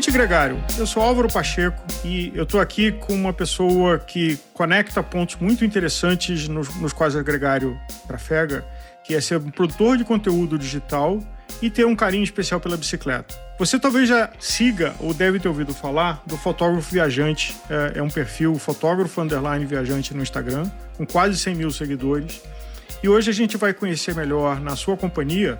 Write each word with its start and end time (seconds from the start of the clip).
ouvinte 0.00 0.12
gregário, 0.12 0.64
eu 0.78 0.86
sou 0.86 1.02
Álvaro 1.02 1.28
Pacheco 1.28 1.82
e 2.02 2.32
eu 2.34 2.44
estou 2.44 2.58
aqui 2.58 2.90
com 2.90 3.12
uma 3.12 3.34
pessoa 3.34 3.98
que 3.98 4.38
conecta 4.54 5.02
pontos 5.02 5.36
muito 5.36 5.62
interessantes 5.62 6.48
nos, 6.48 6.74
nos 6.76 6.90
quais 6.94 7.14
o 7.14 7.22
gregário 7.22 7.78
trafega, 8.06 8.64
que 9.04 9.14
é 9.14 9.20
ser 9.20 9.36
um 9.36 9.50
produtor 9.50 9.98
de 9.98 10.04
conteúdo 10.04 10.58
digital 10.58 11.20
e 11.60 11.68
ter 11.68 11.84
um 11.84 11.94
carinho 11.94 12.24
especial 12.24 12.58
pela 12.58 12.78
bicicleta. 12.78 13.34
Você 13.58 13.78
talvez 13.78 14.08
já 14.08 14.30
siga 14.38 14.94
ou 15.00 15.12
deve 15.12 15.38
ter 15.38 15.48
ouvido 15.48 15.74
falar 15.74 16.22
do 16.24 16.38
Fotógrafo 16.38 16.90
Viajante. 16.90 17.54
É, 17.68 17.98
é 17.98 18.02
um 18.02 18.08
perfil 18.08 18.54
fotógrafo 18.58 19.20
underline 19.20 19.66
viajante 19.66 20.14
no 20.14 20.22
Instagram, 20.22 20.64
com 20.96 21.04
quase 21.06 21.36
100 21.36 21.54
mil 21.56 21.70
seguidores. 21.70 22.40
E 23.02 23.08
hoje 23.08 23.28
a 23.28 23.34
gente 23.34 23.58
vai 23.58 23.74
conhecer 23.74 24.14
melhor, 24.14 24.62
na 24.62 24.76
sua 24.76 24.96
companhia, 24.96 25.58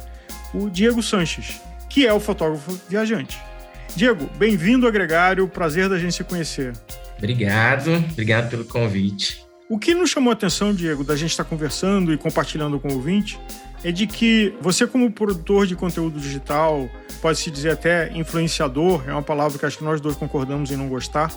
o 0.54 0.70
Diego 0.70 1.02
Sanches, 1.02 1.60
que 1.91 2.06
é 2.06 2.12
o 2.14 2.18
fotógrafo 2.18 2.80
viajante. 2.88 3.49
Diego, 3.96 4.28
bem-vindo 4.38 4.86
ao 4.86 4.92
Gregário, 4.92 5.46
prazer 5.48 5.88
da 5.88 5.98
gente 5.98 6.14
se 6.14 6.24
conhecer. 6.24 6.72
Obrigado, 7.18 7.92
obrigado 8.12 8.48
pelo 8.48 8.64
convite. 8.64 9.44
O 9.68 9.78
que 9.78 9.94
nos 9.94 10.10
chamou 10.10 10.30
a 10.30 10.34
atenção, 10.34 10.74
Diego, 10.74 11.04
da 11.04 11.14
gente 11.16 11.30
estar 11.30 11.44
conversando 11.44 12.12
e 12.12 12.18
compartilhando 12.18 12.80
com 12.80 12.88
o 12.88 12.95
ouvinte, 12.95 13.38
é 13.84 13.92
de 13.92 14.06
que 14.06 14.54
você, 14.60 14.86
como 14.86 15.10
produtor 15.10 15.66
de 15.66 15.76
conteúdo 15.76 16.18
digital, 16.18 16.88
pode-se 17.20 17.50
dizer 17.50 17.70
até 17.70 18.10
influenciador, 18.16 19.04
é 19.06 19.12
uma 19.12 19.22
palavra 19.22 19.58
que 19.58 19.66
acho 19.66 19.78
que 19.78 19.84
nós 19.84 20.00
dois 20.00 20.16
concordamos 20.16 20.70
em 20.70 20.76
não 20.76 20.88
gostar, 20.88 21.32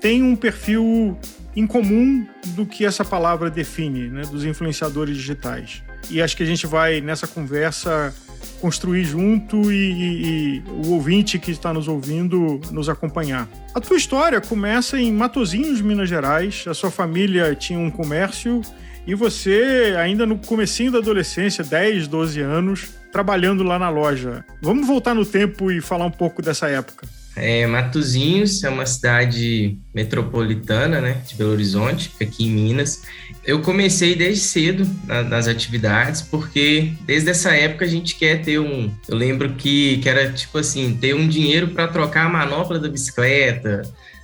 tem 0.00 0.22
um 0.22 0.36
perfil 0.36 1.16
incomum 1.56 2.26
do 2.48 2.66
que 2.66 2.84
essa 2.84 3.04
palavra 3.04 3.50
define, 3.50 4.08
né, 4.08 4.22
dos 4.22 4.44
influenciadores 4.44 5.16
digitais. 5.16 5.82
E 6.10 6.20
acho 6.20 6.36
que 6.36 6.42
a 6.42 6.46
gente 6.46 6.66
vai, 6.66 7.00
nessa 7.00 7.26
conversa, 7.26 8.14
construir 8.60 9.04
junto 9.04 9.72
e, 9.72 9.92
e, 9.92 10.56
e, 10.56 10.62
o 10.68 10.92
ouvinte 10.92 11.38
que 11.38 11.50
está 11.50 11.72
nos 11.72 11.88
ouvindo 11.88 12.60
nos 12.70 12.88
acompanhar. 12.88 13.48
A 13.74 13.80
tua 13.80 13.96
história 13.96 14.40
começa 14.40 14.98
em 14.98 15.12
Matozinhos, 15.12 15.80
Minas 15.80 16.08
Gerais. 16.08 16.64
A 16.68 16.74
sua 16.74 16.90
família 16.90 17.54
tinha 17.54 17.78
um 17.78 17.90
comércio 17.90 18.60
e 19.06 19.14
você, 19.14 19.94
ainda 19.98 20.24
no 20.24 20.38
comecinho 20.38 20.92
da 20.92 20.98
adolescência, 20.98 21.62
10, 21.62 22.08
12 22.08 22.40
anos, 22.40 22.88
trabalhando 23.12 23.62
lá 23.62 23.78
na 23.78 23.90
loja. 23.90 24.44
Vamos 24.62 24.86
voltar 24.86 25.14
no 25.14 25.26
tempo 25.26 25.70
e 25.70 25.80
falar 25.80 26.06
um 26.06 26.10
pouco 26.10 26.40
dessa 26.40 26.68
época. 26.68 27.06
É, 27.36 27.66
Matozinhos 27.66 28.62
é 28.62 28.68
uma 28.68 28.86
cidade 28.86 29.76
metropolitana, 29.92 31.00
né, 31.00 31.22
de 31.26 31.34
Belo 31.34 31.50
Horizonte, 31.50 32.10
aqui 32.20 32.44
em 32.44 32.50
Minas. 32.50 33.02
Eu 33.44 33.60
comecei 33.60 34.14
desde 34.14 34.42
cedo 34.42 34.88
na, 35.04 35.22
nas 35.22 35.48
atividades, 35.48 36.22
porque 36.22 36.92
desde 37.04 37.30
essa 37.30 37.50
época 37.54 37.84
a 37.84 37.88
gente 37.88 38.14
quer 38.16 38.40
ter 38.42 38.60
um. 38.60 38.90
Eu 39.08 39.16
lembro 39.16 39.54
que, 39.54 39.98
que 39.98 40.08
era 40.08 40.32
tipo 40.32 40.58
assim, 40.58 40.96
ter 40.96 41.14
um 41.14 41.28
dinheiro 41.28 41.68
para 41.68 41.88
trocar 41.88 42.26
a 42.26 42.28
manopla 42.28 42.78
da 42.78 42.88
bicicleta, 42.88 43.82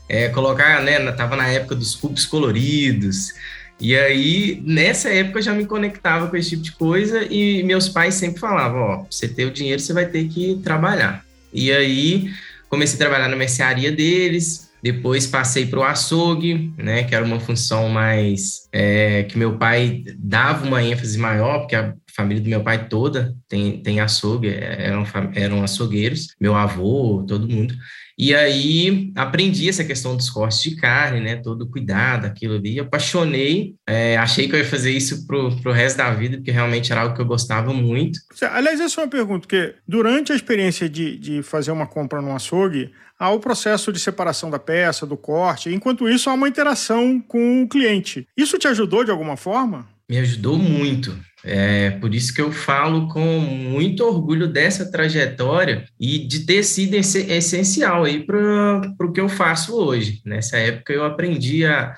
é, 0.09 0.29
colocar, 0.29 0.81
né, 0.83 0.99
tava 1.13 1.37
na 1.37 1.49
época 1.49 1.75
dos 1.75 1.97
cubos 1.97 2.25
coloridos. 2.25 3.33
E 3.81 3.97
aí, 3.97 4.63
nessa 4.65 5.09
época, 5.09 5.39
eu 5.39 5.43
já 5.43 5.55
me 5.55 5.65
conectava 5.65 6.29
com 6.29 6.37
esse 6.37 6.51
tipo 6.51 6.63
de 6.63 6.73
coisa 6.73 7.25
e 7.25 7.63
meus 7.65 7.89
pais 7.89 8.15
sempre 8.15 8.39
falavam: 8.39 8.81
ó, 8.81 9.05
você 9.11 9.27
ter 9.27 9.47
o 9.47 9.51
dinheiro, 9.51 9.81
você 9.81 9.93
vai 9.93 10.07
ter 10.07 10.29
que 10.29 10.61
trabalhar. 10.63 11.25
E 11.53 11.73
aí, 11.73 12.31
comecei 12.71 12.95
a 12.95 12.99
trabalhar 12.99 13.29
na 13.29 13.37
mercearia 13.37 13.93
deles, 13.93 14.71
depois 14.83 15.27
passei 15.27 15.67
para 15.67 15.81
o 15.81 15.83
açougue, 15.83 16.73
né, 16.79 17.05
que 17.05 17.15
era 17.15 17.25
uma 17.25 17.39
função 17.39 17.89
mais 17.91 18.69
é, 18.73 19.25
que 19.25 19.37
meu 19.37 19.59
pai 19.59 20.03
dava 20.17 20.67
uma 20.67 20.83
ênfase 20.83 21.19
maior, 21.19 21.59
porque 21.59 21.77
a 21.77 21.95
família 22.15 22.43
do 22.43 22.49
meu 22.49 22.63
pai 22.63 22.89
toda 22.89 23.35
tem, 23.49 23.83
tem 23.83 24.01
açougue, 24.01 24.49
eram, 24.49 25.05
eram 25.35 25.63
açougueiros, 25.63 26.29
meu 26.41 26.55
avô, 26.55 27.25
todo 27.29 27.49
mundo. 27.49 27.75
E 28.23 28.35
aí 28.35 29.11
aprendi 29.17 29.67
essa 29.67 29.83
questão 29.83 30.15
dos 30.15 30.29
cortes 30.29 30.61
de 30.61 30.77
carne, 30.77 31.21
né? 31.21 31.37
Todo 31.37 31.67
cuidado, 31.67 32.27
aquilo 32.27 32.57
ali. 32.57 32.79
Apaixonei, 32.79 33.77
é, 33.89 34.19
achei 34.19 34.47
que 34.47 34.55
eu 34.55 34.59
ia 34.59 34.65
fazer 34.67 34.91
isso 34.91 35.27
pro, 35.27 35.57
pro 35.63 35.73
resto 35.73 35.97
da 35.97 36.11
vida, 36.11 36.37
porque 36.37 36.51
realmente 36.51 36.93
era 36.93 37.01
algo 37.01 37.15
que 37.15 37.23
eu 37.23 37.27
gostava 37.27 37.73
muito. 37.73 38.19
Aliás, 38.53 38.79
essa 38.79 39.01
é 39.01 39.05
uma 39.05 39.11
pergunta, 39.11 39.41
porque 39.41 39.75
durante 39.89 40.33
a 40.33 40.37
experiência 40.37 40.87
de, 40.87 41.17
de 41.17 41.43
fazer 41.43 41.73
uma 41.73 41.87
compra 41.87 42.21
no 42.21 42.37
açougue, 42.37 42.93
há 43.19 43.31
o 43.31 43.41
processo 43.41 43.91
de 43.91 43.99
separação 43.99 44.51
da 44.51 44.59
peça, 44.59 45.07
do 45.07 45.17
corte. 45.17 45.73
Enquanto 45.73 46.07
isso, 46.07 46.29
há 46.29 46.35
uma 46.35 46.47
interação 46.47 47.19
com 47.27 47.63
o 47.63 47.69
cliente. 47.69 48.29
Isso 48.37 48.59
te 48.59 48.69
ajudou 48.69 49.03
de 49.03 49.11
alguma 49.11 49.39
forma? 49.39 49.89
Me 50.11 50.19
ajudou 50.19 50.59
muito. 50.59 51.17
É 51.45 51.91
por 51.93 52.13
isso 52.13 52.35
que 52.35 52.41
eu 52.41 52.51
falo 52.51 53.07
com 53.07 53.39
muito 53.39 54.05
orgulho 54.05 54.49
dessa 54.49 54.91
trajetória 54.91 55.85
e 56.01 56.19
de 56.27 56.41
ter 56.41 56.65
sido 56.65 56.95
essencial 56.95 58.03
aí 58.03 58.27
para 58.27 58.93
o 59.01 59.13
que 59.13 59.21
eu 59.21 59.29
faço 59.29 59.73
hoje. 59.77 60.21
Nessa 60.27 60.59
época 60.59 60.93
eu 60.93 61.05
aprendi 61.05 61.65
a, 61.65 61.95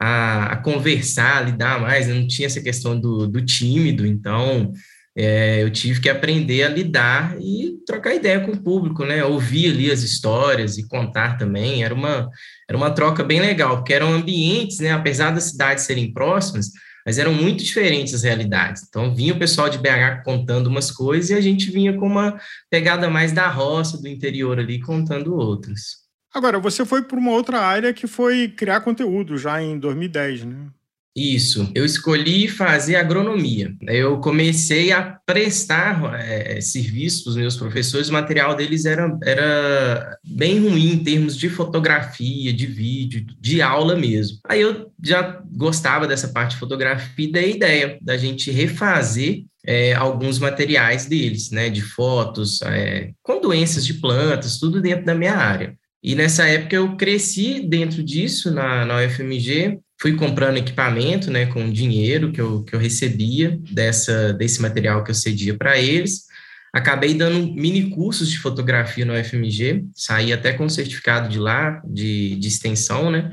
a, 0.00 0.46
a 0.54 0.56
conversar, 0.56 1.38
a 1.38 1.42
lidar 1.42 1.80
mais, 1.80 2.08
eu 2.08 2.16
não 2.16 2.26
tinha 2.26 2.46
essa 2.46 2.60
questão 2.60 2.98
do, 2.98 3.28
do 3.28 3.40
tímido, 3.40 4.04
então 4.04 4.72
é, 5.16 5.62
eu 5.62 5.70
tive 5.70 6.00
que 6.00 6.08
aprender 6.08 6.64
a 6.64 6.68
lidar 6.68 7.36
e 7.40 7.76
trocar 7.86 8.12
ideia 8.12 8.40
com 8.40 8.50
o 8.50 8.60
público, 8.60 9.04
né? 9.04 9.24
Ouvir 9.24 9.70
ali 9.70 9.88
as 9.88 10.02
histórias 10.02 10.78
e 10.78 10.88
contar 10.88 11.38
também. 11.38 11.84
Era 11.84 11.94
uma, 11.94 12.28
era 12.68 12.76
uma 12.76 12.90
troca 12.90 13.22
bem 13.22 13.40
legal, 13.40 13.76
porque 13.76 13.94
eram 13.94 14.12
ambientes, 14.12 14.80
né? 14.80 14.90
Apesar 14.90 15.30
das 15.30 15.44
cidades 15.44 15.84
serem 15.84 16.12
próximas, 16.12 16.70
mas 17.04 17.18
eram 17.18 17.32
muito 17.32 17.62
diferentes 17.62 18.14
as 18.14 18.22
realidades. 18.22 18.84
Então, 18.88 19.14
vinha 19.14 19.34
o 19.34 19.38
pessoal 19.38 19.68
de 19.68 19.78
BH 19.78 20.22
contando 20.24 20.68
umas 20.68 20.90
coisas 20.90 21.30
e 21.30 21.34
a 21.34 21.40
gente 21.40 21.70
vinha 21.70 21.92
com 21.96 22.06
uma 22.06 22.40
pegada 22.70 23.08
mais 23.10 23.32
da 23.32 23.48
roça, 23.48 24.00
do 24.00 24.08
interior 24.08 24.58
ali, 24.58 24.80
contando 24.80 25.34
outras. 25.34 26.02
Agora, 26.34 26.58
você 26.58 26.84
foi 26.84 27.02
para 27.02 27.18
uma 27.18 27.32
outra 27.32 27.60
área 27.60 27.92
que 27.92 28.06
foi 28.06 28.48
criar 28.48 28.80
conteúdo 28.80 29.36
já 29.36 29.62
em 29.62 29.78
2010, 29.78 30.44
né? 30.44 30.66
Isso, 31.14 31.70
eu 31.74 31.84
escolhi 31.84 32.48
fazer 32.48 32.96
agronomia. 32.96 33.74
Eu 33.82 34.18
comecei 34.18 34.92
a 34.92 35.18
prestar 35.26 36.14
é, 36.18 36.58
serviço 36.60 37.24
para 37.24 37.30
os 37.30 37.36
meus 37.36 37.56
professores, 37.56 38.08
o 38.08 38.12
material 38.12 38.56
deles 38.56 38.86
era, 38.86 39.14
era 39.22 40.16
bem 40.24 40.58
ruim 40.60 40.92
em 40.92 41.04
termos 41.04 41.36
de 41.36 41.50
fotografia, 41.50 42.50
de 42.52 42.66
vídeo, 42.66 43.26
de 43.38 43.60
aula 43.60 43.94
mesmo. 43.94 44.38
Aí 44.48 44.62
eu 44.62 44.90
já 45.02 45.42
gostava 45.52 46.06
dessa 46.06 46.28
parte 46.28 46.52
de 46.52 46.60
fotografia 46.60 47.26
e 47.26 47.30
da 47.30 47.42
ideia 47.42 47.98
da 48.00 48.16
gente 48.16 48.50
refazer 48.50 49.44
é, 49.66 49.92
alguns 49.92 50.38
materiais 50.38 51.04
deles, 51.04 51.50
né, 51.50 51.68
de 51.68 51.82
fotos, 51.82 52.62
é, 52.62 53.10
com 53.22 53.40
doenças 53.40 53.84
de 53.84 53.94
plantas, 53.94 54.58
tudo 54.58 54.80
dentro 54.80 55.04
da 55.04 55.14
minha 55.14 55.34
área. 55.34 55.76
E 56.02 56.14
nessa 56.16 56.46
época 56.46 56.74
eu 56.74 56.96
cresci 56.96 57.60
dentro 57.60 58.02
disso 58.02 58.50
na, 58.50 58.84
na 58.84 58.96
UFMG, 59.04 59.78
fui 60.02 60.16
comprando 60.16 60.56
equipamento, 60.56 61.30
né, 61.30 61.46
com 61.46 61.70
dinheiro 61.70 62.32
que 62.32 62.40
eu, 62.40 62.64
que 62.64 62.74
eu 62.74 62.80
recebia 62.80 63.56
dessa, 63.70 64.32
desse 64.32 64.60
material 64.60 65.04
que 65.04 65.12
eu 65.12 65.14
cedia 65.14 65.56
para 65.56 65.78
eles. 65.78 66.24
Acabei 66.72 67.14
dando 67.14 67.52
mini 67.52 67.88
cursos 67.88 68.28
de 68.28 68.36
fotografia 68.36 69.04
no 69.04 69.12
UFMG, 69.14 69.84
saí 69.94 70.32
até 70.32 70.54
com 70.54 70.68
certificado 70.68 71.28
de 71.28 71.38
lá, 71.38 71.80
de, 71.86 72.34
de 72.34 72.48
extensão, 72.48 73.12
né? 73.12 73.30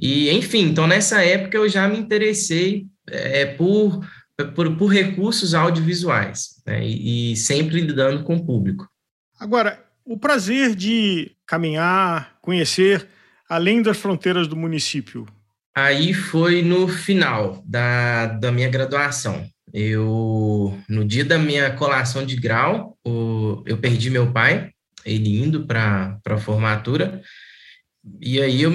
E, 0.00 0.28
enfim, 0.30 0.62
então 0.62 0.84
nessa 0.84 1.22
época 1.22 1.56
eu 1.56 1.68
já 1.68 1.86
me 1.86 1.98
interessei 1.98 2.86
é, 3.08 3.46
por, 3.46 4.04
por, 4.56 4.76
por 4.76 4.88
recursos 4.88 5.54
audiovisuais, 5.54 6.60
né? 6.66 6.84
e, 6.84 7.32
e 7.32 7.36
sempre 7.36 7.80
lidando 7.80 8.24
com 8.24 8.34
o 8.34 8.44
público. 8.44 8.88
Agora, 9.38 9.80
o 10.04 10.18
prazer 10.18 10.74
de 10.74 11.30
caminhar, 11.46 12.36
conhecer 12.42 13.06
além 13.48 13.80
das 13.80 13.98
fronteiras 13.98 14.48
do 14.48 14.56
município, 14.56 15.28
Aí 15.74 16.12
foi 16.12 16.62
no 16.62 16.88
final 16.88 17.62
da, 17.64 18.26
da 18.26 18.50
minha 18.50 18.68
graduação. 18.68 19.46
Eu, 19.72 20.76
no 20.88 21.04
dia 21.04 21.24
da 21.24 21.38
minha 21.38 21.70
colação 21.70 22.26
de 22.26 22.36
grau, 22.36 22.98
o, 23.06 23.62
eu 23.66 23.78
perdi 23.78 24.10
meu 24.10 24.32
pai, 24.32 24.70
ele 25.04 25.40
indo 25.40 25.64
para 25.66 26.18
a 26.26 26.38
formatura, 26.38 27.22
e 28.20 28.40
aí 28.40 28.62
eu, 28.62 28.72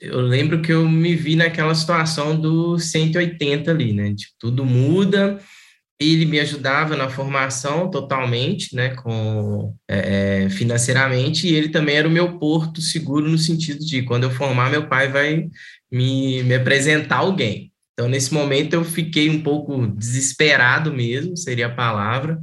eu 0.00 0.20
lembro 0.20 0.60
que 0.60 0.72
eu 0.72 0.88
me 0.88 1.14
vi 1.14 1.36
naquela 1.36 1.74
situação 1.74 2.38
do 2.38 2.78
180 2.78 3.70
ali, 3.70 3.92
né? 3.92 4.14
Tipo, 4.14 4.34
tudo 4.38 4.64
muda, 4.64 5.40
ele 5.98 6.26
me 6.26 6.38
ajudava 6.40 6.94
na 6.94 7.08
formação 7.08 7.90
totalmente, 7.90 8.74
né, 8.76 8.90
com 8.96 9.74
é, 9.88 10.44
é, 10.44 10.50
financeiramente, 10.50 11.48
e 11.48 11.54
ele 11.54 11.70
também 11.70 11.96
era 11.96 12.06
o 12.06 12.10
meu 12.10 12.38
porto 12.38 12.82
seguro 12.82 13.28
no 13.28 13.38
sentido 13.38 13.84
de 13.84 14.02
quando 14.02 14.24
eu 14.24 14.30
formar, 14.30 14.70
meu 14.70 14.88
pai 14.88 15.08
vai 15.08 15.48
me, 15.90 16.42
me 16.42 16.54
apresentar 16.54 17.16
alguém. 17.16 17.72
Então, 17.92 18.08
nesse 18.08 18.32
momento, 18.32 18.74
eu 18.74 18.84
fiquei 18.84 19.30
um 19.30 19.42
pouco 19.42 19.86
desesperado 19.86 20.92
mesmo, 20.92 21.36
seria 21.36 21.66
a 21.66 21.74
palavra. 21.74 22.40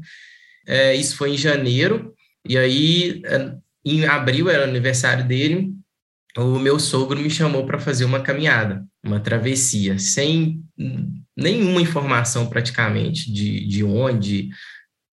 É, 0.66 0.95
isso 0.95 1.16
foi 1.16 1.34
em 1.34 1.38
janeiro, 1.38 2.13
e 2.48 2.57
aí, 2.57 3.22
é, 3.25 3.54
em 3.86 4.06
abril, 4.06 4.50
era 4.50 4.66
o 4.66 4.69
aniversário 4.69 5.28
dele, 5.28 5.74
o 6.38 6.57
meu 6.57 6.80
sogro 6.80 7.19
me 7.19 7.30
chamou 7.30 7.66
para 7.66 7.80
fazer 7.80 8.06
uma 8.06 8.22
caminhada, 8.22 8.84
uma 9.04 9.19
travessia, 9.19 10.00
sem 10.00 10.63
nenhuma 11.38 11.81
informação 11.81 12.48
praticamente 12.48 13.31
de, 13.31 13.68
de 13.68 13.84
onde, 13.84 14.50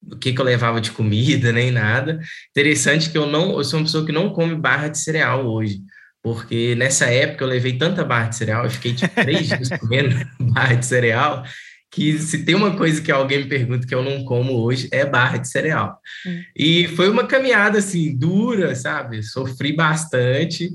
o 0.03 0.17
que, 0.17 0.33
que 0.33 0.41
eu 0.41 0.45
levava 0.45 0.81
de 0.81 0.91
comida, 0.91 1.53
nem 1.53 1.71
nada. 1.71 2.21
Interessante 2.51 3.11
que 3.11 3.19
eu 3.19 3.27
não, 3.27 3.59
eu 3.59 3.65
sou 3.65 3.79
uma 3.79 3.85
pessoa 3.85 4.07
que 4.07 4.13
não 4.13 4.33
come 4.33 4.55
barra 4.55 4.89
de 4.89 4.99
cereal 4.99 5.47
hoje, 5.47 5.83
porque 6.23 6.75
nessa 6.75 7.07
época 7.07 7.45
eu 7.45 7.49
levei 7.49 7.79
tanta 7.79 8.05
barra 8.05 8.29
de 8.29 8.37
cereal, 8.37 8.65
eu 8.65 8.71
fiquei 8.71 8.95
tipo 8.95 9.15
três 9.15 9.49
dias 9.49 9.69
comendo 9.81 10.15
barra 10.39 10.75
de 10.75 10.87
cereal, 10.87 11.45
que 11.91 12.19
se 12.19 12.45
tem 12.45 12.55
uma 12.55 12.77
coisa 12.77 13.03
que 13.03 13.11
alguém 13.11 13.39
me 13.39 13.49
pergunta 13.49 13.87
que 13.87 13.95
eu 13.95 14.03
não 14.03 14.25
como 14.25 14.53
hoje 14.53 14.89
é 14.93 15.05
barra 15.05 15.39
de 15.39 15.49
cereal. 15.49 15.99
Hum. 16.27 16.43
E 16.57 16.89
foi 16.89 17.09
uma 17.09 17.27
caminhada 17.27 17.79
assim 17.79 18.17
dura, 18.17 18.75
sabe? 18.75 19.23
Sofri 19.23 19.75
bastante. 19.75 20.71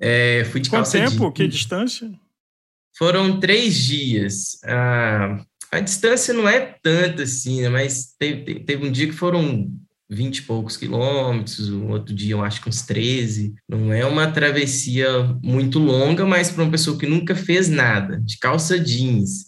É, 0.00 0.44
fui 0.44 0.60
de 0.60 0.68
Quanto 0.68 0.90
tempo? 0.90 1.32
Que 1.32 1.48
distância? 1.48 2.10
Foram 2.96 3.40
três 3.40 3.76
dias. 3.76 4.58
Ah, 4.64 5.42
a 5.70 5.80
distância 5.80 6.34
não 6.34 6.48
é 6.48 6.60
tanta 6.82 7.22
assim, 7.22 7.62
né? 7.62 7.68
mas 7.68 8.14
teve, 8.18 8.60
teve 8.60 8.86
um 8.86 8.90
dia 8.90 9.06
que 9.06 9.12
foram 9.12 9.70
20 10.10 10.38
e 10.38 10.42
poucos 10.42 10.76
quilômetros, 10.76 11.68
o 11.68 11.86
outro 11.88 12.14
dia 12.14 12.32
eu 12.32 12.42
acho 12.42 12.62
que 12.62 12.68
uns 12.68 12.82
13. 12.82 13.54
Não 13.68 13.92
é 13.92 14.04
uma 14.06 14.30
travessia 14.30 15.36
muito 15.42 15.78
longa, 15.78 16.24
mas 16.24 16.50
para 16.50 16.64
uma 16.64 16.70
pessoa 16.70 16.98
que 16.98 17.06
nunca 17.06 17.34
fez 17.34 17.68
nada, 17.68 18.20
de 18.20 18.38
calça 18.38 18.78
jeans, 18.78 19.44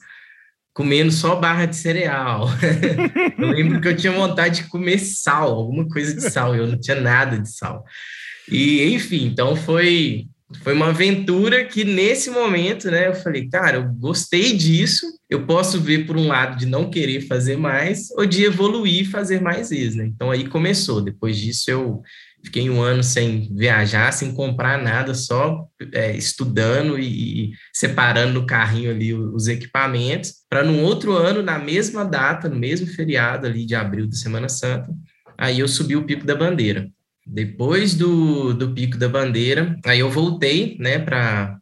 comendo 0.74 1.10
só 1.10 1.36
barra 1.36 1.66
de 1.66 1.76
cereal. 1.76 2.48
eu 3.38 3.48
lembro 3.48 3.80
que 3.80 3.88
eu 3.88 3.96
tinha 3.96 4.12
vontade 4.12 4.62
de 4.62 4.68
comer 4.68 4.98
sal, 4.98 5.50
alguma 5.50 5.88
coisa 5.88 6.14
de 6.14 6.30
sal, 6.30 6.54
eu 6.54 6.66
não 6.66 6.78
tinha 6.78 7.00
nada 7.00 7.38
de 7.38 7.50
sal. 7.50 7.84
E, 8.50 8.84
enfim, 8.94 9.26
então 9.26 9.56
foi 9.56 10.26
foi 10.62 10.72
uma 10.72 10.88
aventura 10.88 11.64
que 11.64 11.84
nesse 11.84 12.28
momento, 12.28 12.90
né, 12.90 13.08
eu 13.08 13.14
falei, 13.14 13.48
cara, 13.48 13.76
eu 13.76 13.84
gostei 13.94 14.52
disso, 14.52 15.06
eu 15.28 15.46
posso 15.46 15.80
ver 15.80 16.06
por 16.06 16.16
um 16.16 16.26
lado 16.26 16.58
de 16.58 16.66
não 16.66 16.90
querer 16.90 17.20
fazer 17.22 17.56
mais 17.56 18.10
ou 18.16 18.26
de 18.26 18.44
evoluir 18.44 19.02
e 19.02 19.04
fazer 19.04 19.40
mais 19.40 19.70
vezes, 19.70 19.94
né? 19.94 20.06
Então 20.06 20.30
aí 20.30 20.46
começou. 20.48 21.00
Depois 21.00 21.36
disso 21.36 21.70
eu 21.70 22.02
fiquei 22.42 22.68
um 22.68 22.80
ano 22.82 23.02
sem 23.02 23.54
viajar, 23.54 24.12
sem 24.12 24.34
comprar 24.34 24.82
nada, 24.82 25.14
só 25.14 25.68
é, 25.92 26.16
estudando 26.16 26.98
e, 26.98 27.50
e, 27.50 27.52
separando 27.72 28.40
no 28.40 28.46
carrinho 28.46 28.90
ali 28.90 29.14
os 29.14 29.46
equipamentos, 29.46 30.34
para 30.48 30.64
no 30.64 30.80
outro 30.80 31.12
ano, 31.12 31.42
na 31.42 31.58
mesma 31.58 32.04
data, 32.04 32.48
no 32.48 32.56
mesmo 32.56 32.88
feriado 32.88 33.46
ali 33.46 33.64
de 33.64 33.74
abril 33.76 34.08
da 34.08 34.16
Semana 34.16 34.48
Santa, 34.48 34.92
aí 35.38 35.60
eu 35.60 35.68
subi 35.68 35.94
o 35.94 36.04
Pico 36.04 36.26
da 36.26 36.34
Bandeira. 36.34 36.90
Depois 37.32 37.94
do, 37.94 38.52
do 38.52 38.72
Pico 38.74 38.98
da 38.98 39.08
Bandeira, 39.08 39.78
aí 39.84 40.00
eu 40.00 40.10
voltei, 40.10 40.76
né, 40.80 40.98
para 40.98 41.60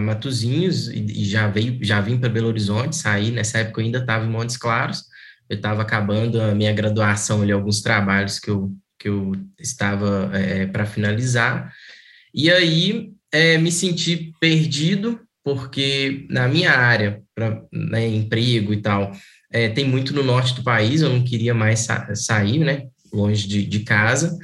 Matozinhos 0.00 0.86
e, 0.86 1.00
e, 1.00 1.24
já 1.24 1.48
veio 1.48 1.76
já 1.82 2.00
vim 2.00 2.18
para 2.18 2.28
Belo 2.28 2.46
Horizonte, 2.46 2.94
saí 2.94 3.32
nessa 3.32 3.58
época 3.58 3.80
eu 3.80 3.86
ainda 3.86 3.98
estava 3.98 4.24
em 4.24 4.30
Montes 4.30 4.56
Claros, 4.56 5.02
eu 5.50 5.56
estava 5.56 5.82
acabando 5.82 6.40
a 6.40 6.54
minha 6.54 6.72
graduação 6.72 7.42
ali, 7.42 7.50
alguns 7.50 7.80
trabalhos 7.80 8.38
que 8.38 8.48
eu 8.48 8.72
que 8.96 9.08
eu 9.08 9.32
estava 9.58 10.30
é, 10.32 10.66
para 10.66 10.86
finalizar, 10.86 11.72
e 12.32 12.48
aí 12.48 13.10
é, 13.32 13.58
me 13.58 13.72
senti 13.72 14.32
perdido, 14.40 15.18
porque 15.42 16.24
na 16.30 16.46
minha 16.46 16.70
área, 16.70 17.20
para 17.34 17.60
né, 17.72 18.06
emprego 18.06 18.72
e 18.72 18.80
tal, 18.80 19.10
é, 19.50 19.68
tem 19.68 19.84
muito 19.84 20.14
no 20.14 20.22
norte 20.22 20.54
do 20.54 20.62
país, 20.62 21.00
eu 21.00 21.08
não 21.08 21.24
queria 21.24 21.52
mais 21.52 21.80
sa 21.80 22.14
sair, 22.14 22.60
né, 22.60 22.86
longe 23.12 23.48
de, 23.48 23.66
de 23.66 23.80
casa, 23.80 24.38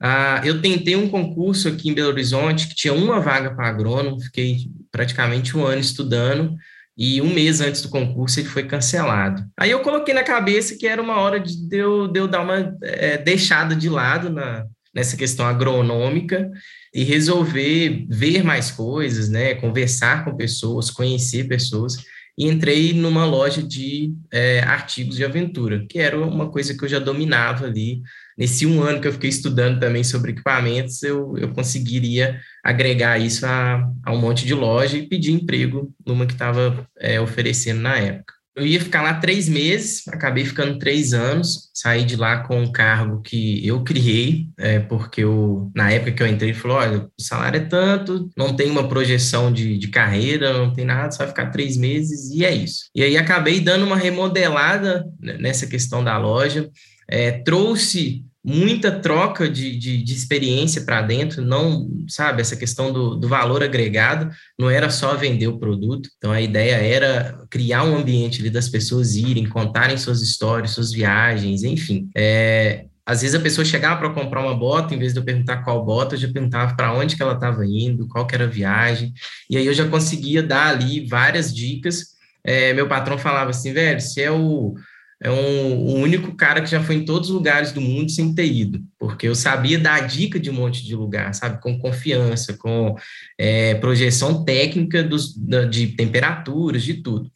ah, 0.00 0.42
eu 0.44 0.60
tentei 0.60 0.94
um 0.96 1.08
concurso 1.08 1.68
aqui 1.68 1.88
em 1.88 1.94
Belo 1.94 2.10
Horizonte 2.10 2.68
que 2.68 2.74
tinha 2.74 2.92
uma 2.92 3.20
vaga 3.20 3.54
para 3.54 3.68
agrônomo, 3.68 4.20
fiquei 4.20 4.68
praticamente 4.90 5.56
um 5.56 5.64
ano 5.64 5.80
estudando 5.80 6.54
e 6.96 7.20
um 7.20 7.32
mês 7.32 7.60
antes 7.60 7.82
do 7.82 7.88
concurso 7.88 8.40
ele 8.40 8.48
foi 8.48 8.64
cancelado. 8.64 9.44
Aí 9.58 9.70
eu 9.70 9.80
coloquei 9.80 10.14
na 10.14 10.22
cabeça 10.22 10.76
que 10.78 10.86
era 10.86 11.00
uma 11.00 11.16
hora 11.16 11.40
de 11.40 11.76
eu, 11.76 12.08
de 12.08 12.20
eu 12.20 12.28
dar 12.28 12.42
uma 12.42 12.76
é, 12.82 13.18
deixada 13.18 13.74
de 13.74 13.88
lado 13.88 14.30
na, 14.30 14.64
nessa 14.94 15.16
questão 15.16 15.46
agronômica 15.46 16.50
e 16.94 17.02
resolver 17.02 18.06
ver 18.08 18.42
mais 18.42 18.70
coisas, 18.70 19.28
né, 19.28 19.54
conversar 19.54 20.24
com 20.24 20.36
pessoas, 20.36 20.90
conhecer 20.90 21.48
pessoas 21.48 21.96
e 22.38 22.46
entrei 22.46 22.92
numa 22.92 23.24
loja 23.24 23.62
de 23.62 24.14
é, 24.32 24.60
artigos 24.60 25.16
de 25.16 25.24
aventura, 25.24 25.86
que 25.88 25.98
era 25.98 26.18
uma 26.18 26.50
coisa 26.50 26.76
que 26.76 26.84
eu 26.84 26.88
já 26.88 26.98
dominava 26.98 27.66
ali 27.66 28.02
nesse 28.36 28.66
um 28.66 28.82
ano 28.82 29.00
que 29.00 29.08
eu 29.08 29.12
fiquei 29.12 29.30
estudando 29.30 29.80
também 29.80 30.04
sobre 30.04 30.32
equipamentos, 30.32 31.02
eu, 31.02 31.36
eu 31.38 31.52
conseguiria 31.52 32.38
agregar 32.64 33.18
isso 33.18 33.46
a, 33.46 33.88
a 34.04 34.12
um 34.12 34.20
monte 34.20 34.44
de 34.44 34.54
loja 34.54 34.96
e 34.96 35.08
pedir 35.08 35.32
emprego 35.32 35.92
numa 36.04 36.26
que 36.26 36.32
estava 36.32 36.86
é, 36.98 37.20
oferecendo 37.20 37.80
na 37.80 37.96
época. 37.96 38.36
Eu 38.56 38.66
ia 38.66 38.80
ficar 38.80 39.02
lá 39.02 39.12
três 39.12 39.50
meses, 39.50 40.08
acabei 40.08 40.42
ficando 40.42 40.78
três 40.78 41.12
anos, 41.12 41.70
saí 41.74 42.04
de 42.04 42.16
lá 42.16 42.38
com 42.38 42.58
um 42.58 42.72
cargo 42.72 43.20
que 43.20 43.66
eu 43.66 43.84
criei, 43.84 44.48
é, 44.56 44.78
porque 44.78 45.24
eu, 45.24 45.70
na 45.74 45.90
época 45.90 46.12
que 46.12 46.22
eu 46.22 46.26
entrei, 46.26 46.50
ele 46.50 46.58
falou, 46.58 46.78
olha, 46.78 47.00
o 47.00 47.22
salário 47.22 47.60
é 47.60 47.64
tanto, 47.64 48.30
não 48.34 48.56
tem 48.56 48.70
uma 48.70 48.88
projeção 48.88 49.52
de, 49.52 49.76
de 49.76 49.88
carreira, 49.88 50.54
não 50.54 50.72
tem 50.72 50.86
nada, 50.86 51.10
só 51.10 51.18
vai 51.18 51.28
ficar 51.28 51.50
três 51.50 51.76
meses 51.76 52.30
e 52.30 52.46
é 52.46 52.54
isso. 52.54 52.84
E 52.94 53.02
aí 53.02 53.18
acabei 53.18 53.60
dando 53.60 53.84
uma 53.84 53.96
remodelada 53.96 55.04
nessa 55.20 55.66
questão 55.66 56.02
da 56.02 56.16
loja, 56.16 56.70
é, 57.06 57.32
trouxe 57.32 58.24
muita 58.46 58.92
troca 58.92 59.48
de, 59.48 59.76
de, 59.76 60.00
de 60.00 60.14
experiência 60.14 60.82
para 60.82 61.02
dentro, 61.02 61.42
não, 61.42 61.90
sabe, 62.06 62.40
essa 62.40 62.54
questão 62.54 62.92
do, 62.92 63.16
do 63.16 63.26
valor 63.26 63.60
agregado, 63.60 64.30
não 64.56 64.70
era 64.70 64.88
só 64.88 65.16
vender 65.16 65.48
o 65.48 65.58
produto, 65.58 66.08
então 66.16 66.30
a 66.30 66.40
ideia 66.40 66.76
era 66.76 67.44
criar 67.50 67.82
um 67.82 67.96
ambiente 67.96 68.40
ali 68.40 68.48
das 68.48 68.68
pessoas 68.68 69.16
irem, 69.16 69.48
contarem 69.48 69.96
suas 69.96 70.22
histórias, 70.22 70.70
suas 70.70 70.92
viagens, 70.92 71.64
enfim. 71.64 72.08
É, 72.16 72.84
às 73.04 73.22
vezes 73.22 73.34
a 73.34 73.42
pessoa 73.42 73.64
chegava 73.64 73.98
para 73.98 74.10
comprar 74.10 74.40
uma 74.40 74.54
bota, 74.54 74.94
em 74.94 74.98
vez 74.98 75.12
de 75.12 75.18
eu 75.18 75.24
perguntar 75.24 75.64
qual 75.64 75.84
bota, 75.84 76.14
eu 76.14 76.20
já 76.20 76.28
perguntava 76.28 76.76
para 76.76 76.92
onde 76.92 77.16
que 77.16 77.22
ela 77.22 77.34
estava 77.34 77.66
indo, 77.66 78.06
qual 78.06 78.28
que 78.28 78.34
era 78.36 78.44
a 78.44 78.48
viagem, 78.48 79.12
e 79.50 79.56
aí 79.56 79.66
eu 79.66 79.74
já 79.74 79.88
conseguia 79.88 80.40
dar 80.40 80.68
ali 80.68 81.04
várias 81.04 81.52
dicas. 81.52 82.14
É, 82.44 82.72
meu 82.72 82.86
patrão 82.86 83.18
falava 83.18 83.50
assim, 83.50 83.72
velho, 83.72 84.00
se 84.00 84.22
é 84.22 84.30
o 84.30 84.76
é 85.22 85.30
um, 85.30 85.74
o 85.78 85.94
único 85.94 86.34
cara 86.34 86.60
que 86.60 86.70
já 86.70 86.82
foi 86.82 86.96
em 86.96 87.04
todos 87.04 87.30
os 87.30 87.34
lugares 87.34 87.72
do 87.72 87.80
mundo 87.80 88.10
sem 88.10 88.34
ter 88.34 88.46
ido, 88.46 88.82
porque 88.98 89.26
eu 89.26 89.34
sabia 89.34 89.78
dar 89.78 90.06
dica 90.06 90.38
de 90.38 90.50
um 90.50 90.52
monte 90.52 90.84
de 90.84 90.94
lugar, 90.94 91.34
sabe, 91.34 91.60
com 91.62 91.78
confiança, 91.78 92.54
com 92.54 92.94
é, 93.38 93.74
projeção 93.76 94.44
técnica 94.44 95.02
dos, 95.02 95.34
de 95.70 95.88
temperaturas, 95.88 96.82
de 96.82 96.94
tudo. 97.02 97.30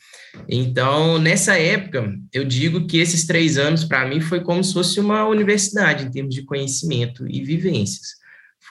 Então, 0.47 1.19
nessa 1.19 1.59
época, 1.59 2.15
eu 2.33 2.45
digo 2.45 2.87
que 2.87 2.99
esses 2.99 3.27
três 3.27 3.57
anos, 3.57 3.85
para 3.85 4.07
mim, 4.07 4.21
foi 4.21 4.41
como 4.41 4.63
se 4.63 4.75
fosse 4.75 5.01
uma 5.01 5.27
universidade 5.27 6.05
em 6.05 6.11
termos 6.11 6.35
de 6.35 6.43
conhecimento 6.43 7.27
e 7.27 7.43
vivências. 7.43 8.21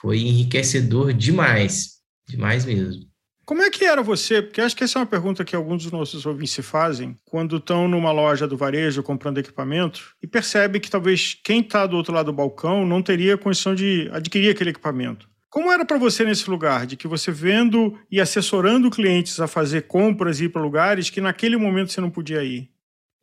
Foi 0.00 0.20
enriquecedor 0.20 1.12
demais, 1.12 1.98
demais 2.28 2.64
mesmo. 2.64 3.09
Como 3.50 3.62
é 3.62 3.68
que 3.68 3.84
era 3.84 4.00
você? 4.00 4.40
Porque 4.40 4.60
acho 4.60 4.76
que 4.76 4.84
essa 4.84 4.96
é 4.96 5.00
uma 5.00 5.06
pergunta 5.06 5.44
que 5.44 5.56
alguns 5.56 5.82
dos 5.82 5.90
nossos 5.90 6.24
ouvintes 6.24 6.52
se 6.52 6.62
fazem 6.62 7.16
quando 7.24 7.56
estão 7.56 7.88
numa 7.88 8.12
loja 8.12 8.46
do 8.46 8.56
varejo 8.56 9.02
comprando 9.02 9.38
equipamento 9.38 10.14
e 10.22 10.26
percebe 10.28 10.78
que 10.78 10.88
talvez 10.88 11.36
quem 11.42 11.60
está 11.60 11.84
do 11.84 11.96
outro 11.96 12.14
lado 12.14 12.26
do 12.26 12.32
balcão 12.32 12.86
não 12.86 13.02
teria 13.02 13.36
condição 13.36 13.74
de 13.74 14.08
adquirir 14.12 14.50
aquele 14.50 14.70
equipamento. 14.70 15.28
Como 15.48 15.72
era 15.72 15.84
para 15.84 15.98
você 15.98 16.24
nesse 16.24 16.48
lugar, 16.48 16.86
de 16.86 16.96
que 16.96 17.08
você 17.08 17.32
vendo 17.32 17.98
e 18.08 18.20
assessorando 18.20 18.88
clientes 18.88 19.40
a 19.40 19.48
fazer 19.48 19.88
compras 19.88 20.38
e 20.38 20.44
ir 20.44 20.50
para 20.50 20.62
lugares 20.62 21.10
que 21.10 21.20
naquele 21.20 21.56
momento 21.56 21.90
você 21.90 22.00
não 22.00 22.08
podia 22.08 22.44
ir? 22.44 22.70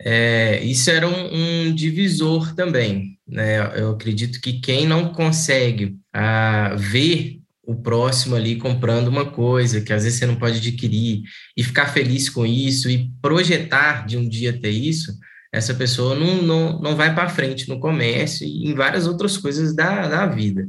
É, 0.01 0.61
isso 0.61 0.91
era 0.91 1.07
um, 1.07 1.69
um, 1.69 1.73
divisor 1.73 2.53
também. 2.53 3.17
Né? 3.25 3.79
Eu 3.79 3.91
acredito 3.91 4.41
que 4.41 4.59
quem 4.59 4.85
não 4.85 5.13
consegue 5.13 5.95
ah, 6.11 6.75
ver 6.77 7.36
o 7.67 7.75
próximo 7.75 8.33
ali 8.33 8.55
comprando 8.55 9.09
uma 9.09 9.25
coisa 9.25 9.81
que 9.81 9.91
às 9.91 10.05
vezes 10.05 10.17
você 10.17 10.25
não 10.25 10.37
pode 10.37 10.57
adquirir 10.57 11.23
e 11.55 11.61
ficar 11.61 11.87
feliz 11.87 12.29
com 12.29 12.45
isso 12.45 12.89
e 12.89 13.11
projetar 13.21 14.05
de 14.05 14.15
um 14.15 14.27
dia 14.27 14.57
ter 14.57 14.69
isso, 14.69 15.11
essa 15.51 15.73
pessoa 15.73 16.15
não, 16.15 16.41
não, 16.41 16.79
não 16.79 16.95
vai 16.95 17.13
para 17.13 17.27
frente 17.27 17.67
no 17.67 17.77
comércio 17.77 18.47
e 18.47 18.69
em 18.69 18.73
várias 18.73 19.05
outras 19.05 19.37
coisas 19.37 19.75
da, 19.75 20.07
da 20.07 20.25
vida. 20.25 20.65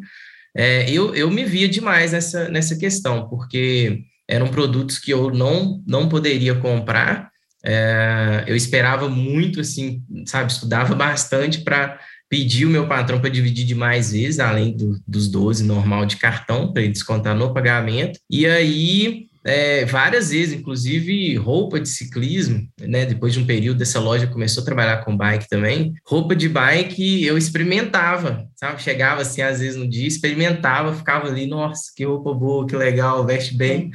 É, 0.56 0.90
eu, 0.90 1.14
eu 1.14 1.30
me 1.30 1.44
via 1.44 1.68
demais 1.68 2.10
nessa, 2.10 2.48
nessa 2.48 2.76
questão, 2.76 3.28
porque 3.28 4.00
eram 4.26 4.48
produtos 4.48 4.98
que 4.98 5.12
eu 5.12 5.30
não, 5.30 5.80
não 5.86 6.08
poderia 6.08 6.56
comprar, 6.56 7.30
é, 7.64 8.44
eu 8.48 8.56
esperava 8.56 9.08
muito, 9.08 9.60
assim, 9.60 10.02
sabe, 10.26 10.50
estudava 10.50 10.94
bastante 10.96 11.60
para 11.60 11.96
pedi 12.28 12.66
o 12.66 12.70
meu 12.70 12.86
patrão 12.86 13.20
para 13.20 13.30
dividir 13.30 13.64
de 13.64 13.74
mais 13.74 14.12
vezes, 14.12 14.38
além 14.38 14.76
do, 14.76 15.00
dos 15.06 15.28
12 15.28 15.64
normal 15.64 16.04
de 16.06 16.16
cartão, 16.16 16.72
para 16.72 16.82
ele 16.82 16.92
descontar 16.92 17.34
no 17.34 17.54
pagamento. 17.54 18.20
E 18.30 18.46
aí, 18.46 19.28
é, 19.44 19.84
várias 19.86 20.30
vezes, 20.30 20.58
inclusive 20.58 21.34
roupa 21.36 21.80
de 21.80 21.88
ciclismo, 21.88 22.68
né? 22.80 23.06
Depois 23.06 23.32
de 23.32 23.40
um 23.40 23.46
período, 23.46 23.80
essa 23.80 23.98
loja 23.98 24.26
começou 24.26 24.62
a 24.62 24.66
trabalhar 24.66 24.98
com 24.98 25.16
bike 25.16 25.48
também. 25.48 25.94
Roupa 26.06 26.36
de 26.36 26.48
bike 26.48 27.24
eu 27.24 27.38
experimentava, 27.38 28.46
sabe? 28.54 28.82
Chegava 28.82 29.22
assim, 29.22 29.40
às 29.40 29.60
vezes 29.60 29.76
no 29.76 29.88
dia, 29.88 30.06
experimentava, 30.06 30.94
ficava 30.94 31.28
ali, 31.28 31.46
nossa, 31.46 31.90
que 31.96 32.04
roupa 32.04 32.34
boa, 32.34 32.66
que 32.66 32.76
legal, 32.76 33.24
veste 33.24 33.56
bem. 33.56 33.90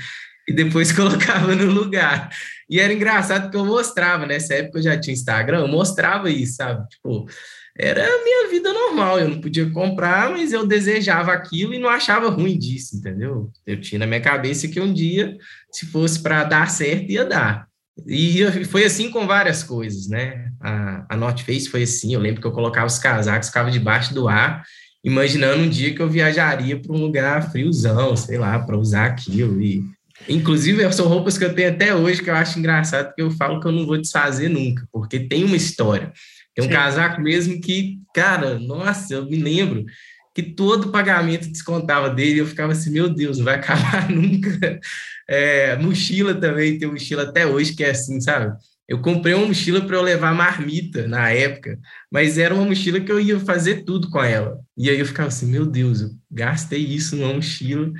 E 0.48 0.54
depois 0.54 0.92
colocava 0.94 1.54
no 1.56 1.72
lugar. 1.72 2.30
E 2.70 2.80
era 2.80 2.92
engraçado 2.92 3.44
porque 3.44 3.58
eu 3.58 3.66
mostrava, 3.66 4.26
nessa 4.26 4.56
época 4.56 4.80
eu 4.80 4.84
já 4.84 5.00
tinha 5.00 5.14
Instagram, 5.14 5.60
eu 5.60 5.68
mostrava 5.68 6.32
isso, 6.32 6.56
sabe? 6.56 6.88
Tipo, 6.90 7.28
era 7.78 8.06
a 8.06 8.24
minha 8.24 8.50
vida 8.50 8.72
normal. 8.72 9.20
Eu 9.20 9.30
não 9.30 9.42
podia 9.42 9.70
comprar, 9.70 10.30
mas 10.30 10.54
eu 10.54 10.66
desejava 10.66 11.32
aquilo 11.32 11.74
e 11.74 11.80
não 11.80 11.90
achava 11.90 12.30
ruim 12.30 12.58
disso, 12.58 12.98
entendeu? 12.98 13.52
Eu 13.66 13.82
tinha 13.82 14.00
na 14.00 14.08
minha 14.08 14.22
cabeça 14.22 14.68
que 14.68 14.80
um 14.80 14.94
dia, 14.94 15.36
se 15.72 15.86
fosse 15.88 16.22
para 16.22 16.44
dar 16.44 16.70
certo, 16.70 17.12
ia 17.12 17.26
dar. 17.26 17.68
E 18.08 18.66
foi 18.66 18.84
assim 18.86 19.10
com 19.10 19.28
várias 19.28 19.64
coisas, 19.64 20.08
né? 20.08 20.52
A, 20.60 21.06
a 21.10 21.18
North 21.18 21.40
Face 21.42 21.70
foi 21.70 21.84
assim. 21.84 22.14
Eu 22.14 22.20
lembro 22.20 22.42
que 22.42 22.48
eu 22.48 22.52
colocava 22.52 22.88
os 22.88 23.00
casacos, 23.00 23.48
ficava 23.48 23.72
debaixo 23.72 24.14
do 24.14 24.28
ar, 24.28 24.64
imaginando 25.04 25.64
um 25.64 25.70
dia 25.70 25.94
que 25.94 26.02
eu 26.02 26.10
viajaria 26.10 26.80
para 26.80 26.92
um 26.92 27.00
lugar 27.00 27.52
friozão, 27.52 28.16
sei 28.16 28.38
lá, 28.38 28.60
para 28.60 28.78
usar 28.78 29.06
aquilo. 29.06 29.62
E, 29.62 29.84
inclusive, 30.28 30.92
são 30.94 31.08
roupas 31.08 31.38
que 31.38 31.44
eu 31.46 31.54
tenho 31.54 31.70
até 31.70 31.94
hoje 31.94 32.22
que 32.22 32.30
eu 32.30 32.36
acho 32.36 32.58
engraçado, 32.58 33.08
porque 33.08 33.22
eu 33.22 33.32
falo 33.32 33.60
que 33.60 33.68
eu 33.68 33.72
não 33.72 33.86
vou 33.86 34.00
desfazer 34.00 34.50
nunca, 34.50 34.88
porque 34.92 35.20
tem 35.20 35.44
uma 35.44 35.56
história. 35.56 36.12
Tem 36.56 36.64
um 36.64 36.68
Sim. 36.68 36.74
casaco 36.74 37.22
mesmo 37.22 37.60
que, 37.60 38.00
cara, 38.14 38.60
nossa, 38.60 39.16
eu 39.16 39.26
me 39.26 39.38
lembro 39.38 39.86
que 40.34 40.42
todo 40.42 40.92
pagamento 40.92 41.48
descontava 41.50 42.10
dele, 42.10 42.42
eu 42.42 42.48
ficava 42.48 42.72
assim, 42.72 42.92
meu 42.92 43.08
Deus, 43.08 43.38
não 43.38 43.46
vai 43.46 43.56
acabar 43.56 44.10
nunca. 44.10 44.80
É, 45.28 45.76
mochila 45.78 46.34
também, 46.34 46.78
tem 46.78 46.88
mochila 46.90 47.24
até 47.24 47.46
hoje 47.46 47.76
que 47.76 47.84
é 47.84 47.92
assim, 47.92 48.20
sabe? 48.20 48.52
Eu 48.88 49.00
comprei 49.02 49.34
uma 49.34 49.48
mochila 49.48 49.82
para 49.82 49.96
eu 49.96 50.02
levar 50.02 50.34
marmita 50.34 51.08
na 51.08 51.30
época, 51.30 51.80
mas 52.12 52.38
era 52.38 52.54
uma 52.54 52.66
mochila 52.66 53.00
que 53.00 53.12
eu 53.12 53.20
ia 53.20 53.40
fazer 53.40 53.84
tudo 53.84 54.10
com 54.10 54.22
ela. 54.22 54.60
E 54.78 54.90
aí 54.90 55.00
eu 55.00 55.06
ficava 55.06 55.30
assim, 55.30 55.50
meu 55.50 55.66
Deus, 55.66 56.02
eu 56.02 56.10
gastei 56.30 56.84
isso 56.84 57.16
numa 57.16 57.34
mochila, 57.34 57.92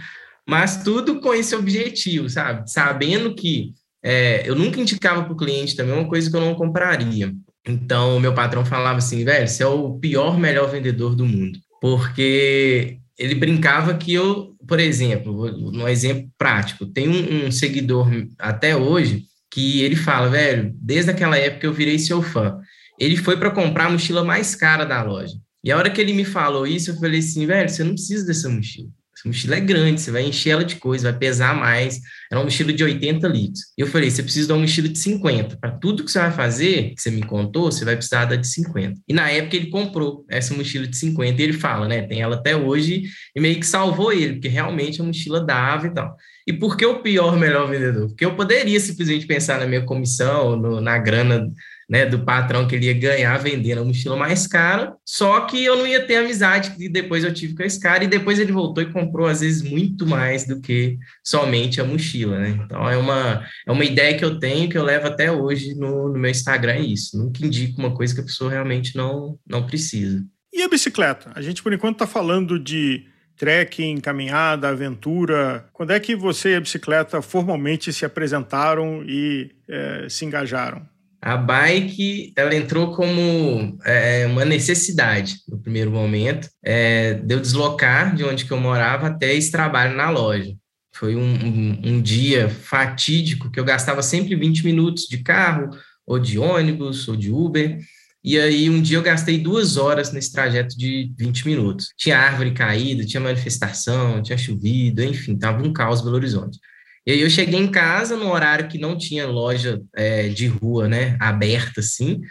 mas 0.48 0.84
tudo 0.84 1.22
com 1.22 1.34
esse 1.34 1.56
objetivo, 1.56 2.30
sabe? 2.30 2.70
Sabendo 2.70 3.34
que 3.34 3.74
é, 4.04 4.48
eu 4.48 4.56
nunca 4.56 4.82
indicava 4.82 5.24
para 5.24 5.34
o 5.34 5.38
cliente 5.38 5.76
também 5.76 5.94
uma 5.94 6.10
coisa 6.10 6.30
que 6.30 6.36
eu 6.36 6.42
não 6.42 6.56
compraria. 6.56 7.34
Então, 7.66 8.20
meu 8.20 8.34
patrão 8.34 8.66
falava 8.66 8.98
assim, 8.98 9.24
velho, 9.24 9.48
você 9.48 9.64
é 9.64 9.68
o 9.68 9.98
pior, 9.98 10.38
melhor 10.38 10.70
vendedor 10.70 11.16
do 11.16 11.26
mundo. 11.26 11.58
Porque 11.80 12.98
ele 13.18 13.36
brincava 13.36 13.94
que 13.94 14.14
eu, 14.14 14.56
por 14.68 14.80
exemplo, 14.80 15.46
um 15.72 15.88
exemplo 15.88 16.30
prático, 16.38 16.86
tem 16.86 17.08
um, 17.08 17.48
um 17.48 17.52
seguidor 17.52 18.10
até 18.38 18.76
hoje 18.76 19.24
que 19.52 19.82
ele 19.82 19.96
fala, 19.96 20.30
velho, 20.30 20.74
desde 20.82 21.12
aquela 21.12 21.38
época 21.38 21.68
eu 21.68 21.74
virei 21.74 22.00
seu 22.00 22.22
fã. 22.22 22.60
Ele 23.00 23.16
foi 23.16 23.38
para 23.38 23.52
comprar 23.52 23.86
a 23.86 23.90
mochila 23.90 24.24
mais 24.24 24.56
cara 24.56 24.84
da 24.84 25.02
loja. 25.04 25.36
E 25.64 25.72
a 25.72 25.78
hora 25.78 25.90
que 25.90 26.02
ele 26.02 26.14
me 26.14 26.26
falou 26.26 26.68
isso, 26.68 26.92
eu 26.92 26.96
falei 26.98 27.20
assim, 27.20 27.46
velho, 27.46 27.70
você 27.70 27.84
não 27.84 27.94
precisa 27.94 28.26
dessa 28.26 28.50
mochila. 28.50 28.90
Essa 29.24 29.30
mochila 29.30 29.56
é 29.56 29.60
grande, 29.62 30.02
você 30.02 30.12
vai 30.12 30.24
encher 30.24 30.50
ela 30.50 30.66
de 30.66 30.76
coisa, 30.76 31.10
vai 31.10 31.18
pesar 31.18 31.56
mais. 31.56 32.02
Era 32.30 32.40
uma 32.40 32.44
mochila 32.44 32.74
de 32.74 32.84
80 32.84 33.26
litros. 33.30 33.62
E 33.78 33.82
eu 33.82 33.88
falei, 33.88 34.12
você 34.12 34.22
precisa 34.22 34.48
de 34.48 34.54
uma 34.54 34.60
mochila 34.60 34.90
de 34.90 35.00
50. 35.00 35.58
Para 35.58 35.72
tudo 35.72 36.04
que 36.04 36.12
você 36.12 36.20
vai 36.20 36.32
fazer, 36.32 36.94
que 36.94 37.02
você 37.02 37.10
me 37.10 37.24
contou, 37.24 37.72
você 37.72 37.86
vai 37.86 37.96
precisar 37.96 38.26
da 38.26 38.36
de 38.36 38.48
50. 38.48 39.00
E 39.08 39.14
na 39.14 39.30
época 39.30 39.56
ele 39.56 39.70
comprou 39.70 40.26
essa 40.30 40.54
mochila 40.54 40.86
de 40.86 40.98
50 40.98 41.42
e 41.42 41.44
ele 41.44 41.54
fala, 41.54 41.88
né, 41.88 42.02
tem 42.02 42.22
ela 42.22 42.36
até 42.36 42.54
hoje 42.56 43.04
e 43.34 43.40
meio 43.40 43.58
que 43.58 43.66
salvou 43.66 44.12
ele, 44.12 44.34
porque 44.34 44.50
realmente 44.50 45.00
a 45.00 45.06
mochila 45.06 45.40
dava 45.40 45.88
e 45.88 45.94
tal. 45.94 46.18
E 46.46 46.52
por 46.52 46.76
que 46.76 46.86
o 46.86 47.02
pior 47.02 47.38
melhor 47.38 47.70
vendedor? 47.70 48.08
Porque 48.10 48.26
eu 48.26 48.36
poderia 48.36 48.80
simplesmente 48.80 49.26
pensar 49.26 49.58
na 49.58 49.66
minha 49.66 49.86
comissão, 49.86 50.58
no, 50.58 50.82
na 50.82 50.98
grana 50.98 51.50
né, 51.90 52.06
do 52.06 52.20
patrão 52.20 52.68
que 52.68 52.76
ele 52.76 52.86
ia 52.86 52.94
ganhar 52.94 53.38
vendendo 53.38 53.82
a 53.82 53.86
mochila 53.86 54.16
mais 54.16 54.48
cara, 54.48 54.96
só 55.06 55.42
que 55.42 55.64
eu 55.64 55.78
não 55.78 55.88
ia 55.88 56.06
ter 56.06 56.18
amizade 56.18 56.72
que 56.72 56.90
depois 56.90 57.24
eu 57.24 57.34
tive 57.34 57.56
com 57.56 57.64
esse 57.64 57.80
cara, 57.80 58.04
e 58.04 58.08
depois 58.08 58.40
ele 58.40 58.52
voltou 58.52 58.84
e 58.84 58.92
comprou, 58.92 59.28
às 59.28 59.42
vezes, 59.42 59.62
muito 59.62 60.06
mais 60.06 60.46
do 60.46 60.60
que 60.62 60.98
somente 61.24 61.82
a 61.82 61.84
mochila, 61.84 62.40
né? 62.40 62.50
Então, 62.50 62.90
é 62.90 62.98
uma, 62.98 63.46
é 63.68 63.72
uma 63.72 63.86
ideia 63.86 64.18
que 64.18 64.26
eu 64.26 64.40
tenho, 64.40 64.70
que 64.70 64.78
eu 64.78 64.84
levo 64.84 65.08
até 65.08 65.32
hoje 65.32 65.76
no, 65.76 66.10
no 66.10 66.20
meu 66.20 66.32
Instagram, 66.32 66.74
é 66.74 66.82
isso. 66.82 67.18
Nunca 67.18 67.46
indico 67.46 67.80
uma 67.80 67.94
coisa 67.94 68.14
que 68.14 68.22
a 68.22 68.26
pessoa 68.26 68.52
realmente 68.52 68.96
não, 68.96 69.38
não 69.48 69.66
precisa. 69.66 70.24
E 70.52 70.62
a 70.62 70.70
bicicleta? 70.70 71.32
A 71.34 71.42
gente, 71.42 71.64
por 71.64 71.74
enquanto, 71.74 71.96
está 71.96 72.08
falando 72.08 72.60
de 72.60 73.06
trekking, 73.38 74.00
caminhada, 74.00 74.70
aventura. 74.70 75.68
Quando 75.74 75.92
é 75.92 76.00
que 76.00 76.16
você 76.16 76.52
e 76.52 76.56
a 76.56 76.62
bicicleta 76.62 77.22
formalmente 77.22 77.92
se 77.92 78.06
apresentaram 78.06 79.04
e 79.04 79.52
é, 79.68 80.08
se 80.10 80.26
engajaram? 80.26 80.88
A 81.26 81.38
bike, 81.38 82.34
ela 82.36 82.54
entrou 82.54 82.94
como 82.94 83.78
é, 83.86 84.28
uma 84.28 84.44
necessidade 84.44 85.38
no 85.48 85.58
primeiro 85.58 85.90
momento, 85.90 86.50
é, 86.62 87.14
de 87.14 87.34
eu 87.34 87.40
deslocar 87.40 88.14
de 88.14 88.26
onde 88.26 88.44
que 88.44 88.52
eu 88.52 88.60
morava 88.60 89.08
até 89.08 89.34
esse 89.34 89.50
trabalho 89.50 89.96
na 89.96 90.10
loja. 90.10 90.54
Foi 90.94 91.16
um, 91.16 91.22
um, 91.22 91.82
um 91.86 92.02
dia 92.02 92.50
fatídico 92.50 93.50
que 93.50 93.58
eu 93.58 93.64
gastava 93.64 94.02
sempre 94.02 94.36
20 94.36 94.66
minutos 94.66 95.04
de 95.04 95.20
carro, 95.24 95.70
ou 96.06 96.20
de 96.20 96.38
ônibus, 96.38 97.08
ou 97.08 97.16
de 97.16 97.32
Uber, 97.32 97.80
e 98.24 98.40
aí, 98.40 98.70
um 98.70 98.82
dia 98.82 98.98
eu 98.98 99.02
gastei 99.02 99.38
duas 99.38 99.76
horas 99.76 100.14
nesse 100.14 100.32
trajeto 100.32 100.78
de 100.78 101.14
20 101.18 101.46
minutos. 101.46 101.90
Tinha 101.98 102.18
árvore 102.18 102.54
caída, 102.54 103.06
tinha 103.06 103.20
manifestação, 103.20 104.22
tinha 104.22 104.38
chovido, 104.38 105.04
enfim, 105.04 105.38
tava 105.38 105.62
um 105.62 105.74
caos 105.74 106.02
Belo 106.02 106.16
Horizonte. 106.16 106.58
E 107.06 107.12
aí 107.12 107.22
eu 107.22 107.30
cheguei 107.30 107.60
em 107.60 107.70
casa 107.70 108.16
no 108.16 108.32
horário 108.32 108.68
que 108.68 108.78
não 108.78 108.98
tinha 108.98 109.28
loja 109.28 109.82
é, 109.96 110.30
de 110.30 110.48
rua, 110.48 110.88
né, 110.88 111.18
aberta 111.20 111.82
assim, 111.82 112.22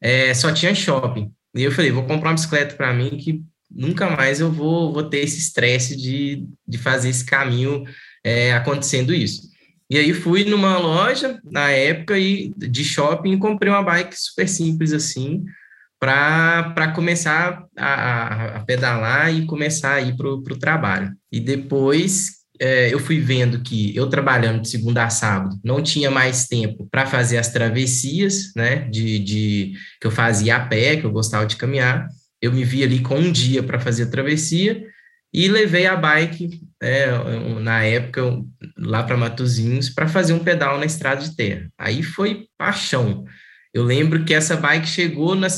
é, 0.00 0.32
só 0.34 0.52
tinha 0.52 0.74
shopping. 0.74 1.30
E 1.54 1.62
eu 1.62 1.72
falei, 1.72 1.90
vou 1.90 2.04
comprar 2.04 2.30
uma 2.30 2.34
bicicleta 2.34 2.76
para 2.76 2.94
mim 2.94 3.18
que 3.18 3.42
nunca 3.70 4.08
mais 4.08 4.40
eu 4.40 4.50
vou, 4.50 4.92
vou 4.92 5.02
ter 5.02 5.18
esse 5.18 5.38
estresse 5.38 5.96
de, 5.96 6.46
de 6.66 6.78
fazer 6.78 7.08
esse 7.08 7.24
caminho 7.24 7.84
é, 8.24 8.52
acontecendo 8.52 9.12
isso. 9.12 9.50
E 9.88 9.98
aí 9.98 10.14
fui 10.14 10.44
numa 10.44 10.78
loja 10.78 11.40
na 11.44 11.70
época 11.70 12.16
e 12.16 12.52
de 12.56 12.84
shopping 12.84 13.32
e 13.32 13.38
comprei 13.38 13.72
uma 13.72 13.82
bike 13.82 14.14
super 14.16 14.48
simples 14.48 14.92
assim 14.92 15.44
para 15.98 16.92
começar 16.94 17.64
a, 17.76 18.56
a, 18.56 18.60
pedalar 18.64 19.34
e 19.34 19.44
começar 19.46 19.94
a 19.94 20.00
ir 20.00 20.16
para 20.16 20.28
o 20.28 20.58
trabalho. 20.58 21.12
E 21.30 21.40
depois 21.40 22.39
é, 22.60 22.92
eu 22.92 22.98
fui 22.98 23.18
vendo 23.20 23.62
que 23.62 23.96
eu 23.96 24.06
trabalhando 24.08 24.60
de 24.60 24.68
segunda 24.68 25.04
a 25.04 25.08
sábado 25.10 25.58
não 25.64 25.82
tinha 25.82 26.10
mais 26.10 26.46
tempo 26.46 26.86
para 26.90 27.06
fazer 27.06 27.38
as 27.38 27.50
travessias, 27.50 28.52
né? 28.54 28.88
De, 28.90 29.18
de 29.18 29.72
que 29.98 30.06
eu 30.06 30.10
fazia 30.10 30.56
a 30.56 30.66
pé, 30.66 30.96
que 30.96 31.04
eu 31.04 31.10
gostava 31.10 31.46
de 31.46 31.56
caminhar. 31.56 32.06
Eu 32.40 32.52
me 32.52 32.62
vi 32.62 32.84
ali 32.84 33.00
com 33.00 33.16
um 33.16 33.32
dia 33.32 33.62
para 33.62 33.80
fazer 33.80 34.04
a 34.04 34.10
travessia 34.10 34.84
e 35.32 35.48
levei 35.48 35.86
a 35.86 35.96
bike 35.96 36.60
é, 36.82 37.06
na 37.60 37.82
época 37.82 38.22
lá 38.76 39.02
para 39.04 39.16
Matozinhos 39.16 39.88
para 39.88 40.08
fazer 40.08 40.34
um 40.34 40.38
pedal 40.38 40.78
na 40.78 40.84
estrada 40.84 41.22
de 41.22 41.34
terra. 41.34 41.66
Aí 41.78 42.02
foi 42.02 42.46
paixão. 42.58 43.24
Eu 43.72 43.84
lembro 43.84 44.24
que 44.24 44.34
essa 44.34 44.56
bike 44.56 44.86
chegou 44.86 45.34
na 45.34 45.48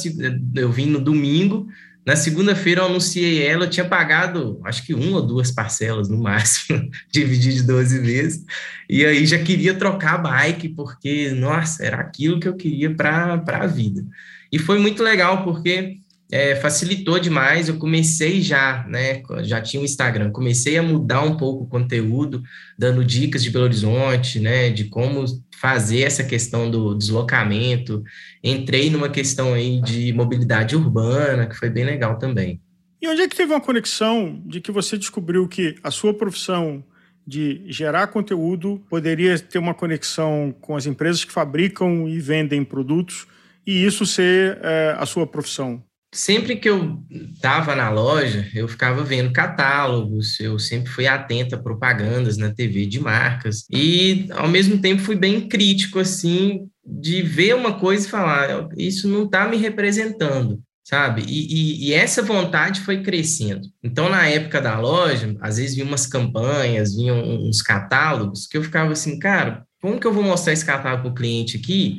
eu 0.55 0.71
vim 0.71 0.87
no 0.87 1.01
domingo, 1.01 1.67
na 2.05 2.17
segunda-feira 2.17 2.81
eu 2.81 2.87
anunciei 2.87 3.45
ela, 3.47 3.65
eu 3.65 3.71
tinha 3.71 3.89
pagado, 3.89 4.61
acho 4.65 4.85
que 4.85 4.93
uma 4.93 5.19
ou 5.19 5.27
duas 5.27 5.51
parcelas 5.51 6.09
no 6.09 6.19
máximo, 6.19 6.91
dividir 7.13 7.53
de 7.55 7.63
12 7.63 7.99
vezes, 8.01 8.45
e 8.91 9.05
aí 9.05 9.25
já 9.25 9.39
queria 9.39 9.75
trocar 9.75 10.15
a 10.15 10.19
bike, 10.19 10.71
porque, 10.71 11.31
nossa, 11.31 11.85
era 11.85 11.99
aquilo 11.99 12.41
que 12.41 12.49
eu 12.49 12.57
queria 12.57 12.95
para 12.95 13.43
a 13.47 13.67
vida. 13.67 14.05
E 14.51 14.59
foi 14.59 14.79
muito 14.79 15.03
legal, 15.03 15.45
porque 15.45 15.99
é, 16.33 16.57
facilitou 16.57 17.19
demais, 17.19 17.69
eu 17.69 17.77
comecei 17.77 18.41
já, 18.41 18.87
né, 18.89 19.23
já 19.43 19.61
tinha 19.61 19.79
o 19.79 19.83
um 19.83 19.85
Instagram, 19.85 20.31
comecei 20.31 20.79
a 20.79 20.83
mudar 20.83 21.21
um 21.21 21.37
pouco 21.37 21.65
o 21.65 21.69
conteúdo, 21.69 22.43
dando 22.79 23.05
dicas 23.05 23.43
de 23.43 23.51
Belo 23.51 23.67
Horizonte, 23.67 24.41
né, 24.41 24.71
de 24.71 24.85
como 24.85 25.27
fazer 25.61 26.01
essa 26.01 26.25
questão 26.25 26.71
do 26.71 26.95
deslocamento. 26.95 28.03
Entrei 28.43 28.89
numa 28.89 29.11
questão 29.11 29.53
aí 29.53 29.83
de 29.83 30.11
mobilidade 30.15 30.75
urbana, 30.75 31.47
que 31.47 31.55
foi 31.55 31.69
bem 31.69 31.85
legal 31.85 32.19
também. 32.19 32.59
E 33.01 33.07
onde 33.07 33.21
é 33.21 33.29
que 33.29 33.37
teve 33.37 33.53
uma 33.53 33.61
conexão 33.61 34.43
de 34.47 34.59
que 34.59 34.73
você 34.73 34.97
descobriu 34.97 35.47
que 35.47 35.75
a 35.83 35.91
sua 35.91 36.15
profissão 36.15 36.83
de 37.27 37.63
gerar 37.67 38.07
conteúdo 38.07 38.83
poderia 38.89 39.39
ter 39.39 39.59
uma 39.59 39.75
conexão 39.75 40.55
com 40.63 40.77
as 40.77 40.87
empresas 40.87 41.25
que 41.27 41.33
fabricam 41.33 42.09
e 42.09 42.19
vendem 42.19 42.65
produtos 42.65 43.27
e 43.67 43.85
isso 43.85 44.07
ser 44.07 44.59
é, 44.63 44.97
a 44.99 45.05
sua 45.05 45.27
profissão? 45.27 45.83
Sempre 46.13 46.57
que 46.57 46.69
eu 46.69 47.03
estava 47.11 47.75
na 47.75 47.89
loja, 47.89 48.47
eu 48.55 48.69
ficava 48.69 49.03
vendo 49.03 49.33
catálogos, 49.33 50.39
eu 50.39 50.59
sempre 50.59 50.93
fui 50.93 51.07
atenta 51.07 51.57
a 51.57 51.63
propagandas 51.63 52.37
na 52.37 52.53
TV 52.53 52.85
de 52.85 53.01
marcas 53.01 53.65
e 53.71 54.27
ao 54.33 54.47
mesmo 54.47 54.79
tempo 54.79 55.01
fui 55.01 55.17
bem 55.17 55.49
crítico 55.49 55.99
assim 55.99 56.69
de 56.85 57.23
ver 57.23 57.55
uma 57.55 57.79
coisa 57.79 58.07
e 58.07 58.11
falar 58.11 58.69
isso 58.77 59.09
não 59.09 59.25
está 59.25 59.49
me 59.49 59.57
representando, 59.57 60.61
sabe? 60.85 61.23
E, 61.27 61.87
e, 61.87 61.89
e, 61.89 61.95
essa 61.95 62.23
vontade 62.23 62.81
foi 62.83 63.03
crescendo. 63.03 63.67
Então 63.83 64.11
na 64.11 64.27
época 64.27 64.61
da 64.61 64.79
loja, 64.79 65.35
às 65.41 65.57
vezes 65.57 65.75
vinham 65.75 65.89
umas 65.89 66.07
campanhas, 66.07 66.95
vinham 66.95 67.23
uns 67.41 67.63
catálogos 67.63 68.47
que 68.47 68.59
eu 68.59 68.63
ficava 68.63 68.93
assim, 68.93 69.19
cara, 69.19 69.65
como 69.81 69.99
que 69.99 70.07
eu 70.07 70.13
vou 70.13 70.23
mostrar 70.23 70.53
esse 70.53 70.65
catálogo 70.65 71.05
para 71.05 71.11
o 71.11 71.15
cliente 71.15 71.57
aqui? 71.57 71.99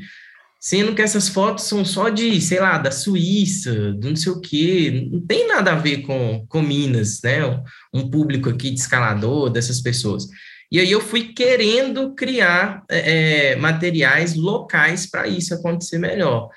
Sendo 0.63 0.95
que 0.95 1.01
essas 1.01 1.27
fotos 1.27 1.65
são 1.65 1.83
só 1.83 2.07
de, 2.07 2.39
sei 2.39 2.61
lá, 2.61 2.77
da 2.77 2.89
Suíça, 2.89 3.91
do 3.91 4.07
não 4.07 4.15
sei 4.15 4.31
o 4.31 4.39
quê, 4.39 5.09
não 5.11 5.19
tem 5.19 5.45
nada 5.45 5.73
a 5.73 5.75
ver 5.75 6.03
com, 6.03 6.45
com 6.47 6.61
Minas, 6.61 7.19
né? 7.21 7.41
Um 7.93 8.09
público 8.09 8.49
aqui 8.49 8.71
de 8.71 8.79
escalador, 8.79 9.49
dessas 9.49 9.81
pessoas. 9.81 10.25
E 10.71 10.79
aí 10.79 10.89
eu 10.89 11.01
fui 11.01 11.33
querendo 11.33 12.15
criar 12.15 12.81
é, 12.89 13.51
é 13.51 13.55
materiais 13.57 14.35
locais 14.35 15.05
para 15.05 15.27
isso 15.27 15.53
acontecer 15.53 15.97
melhor. 15.97 16.47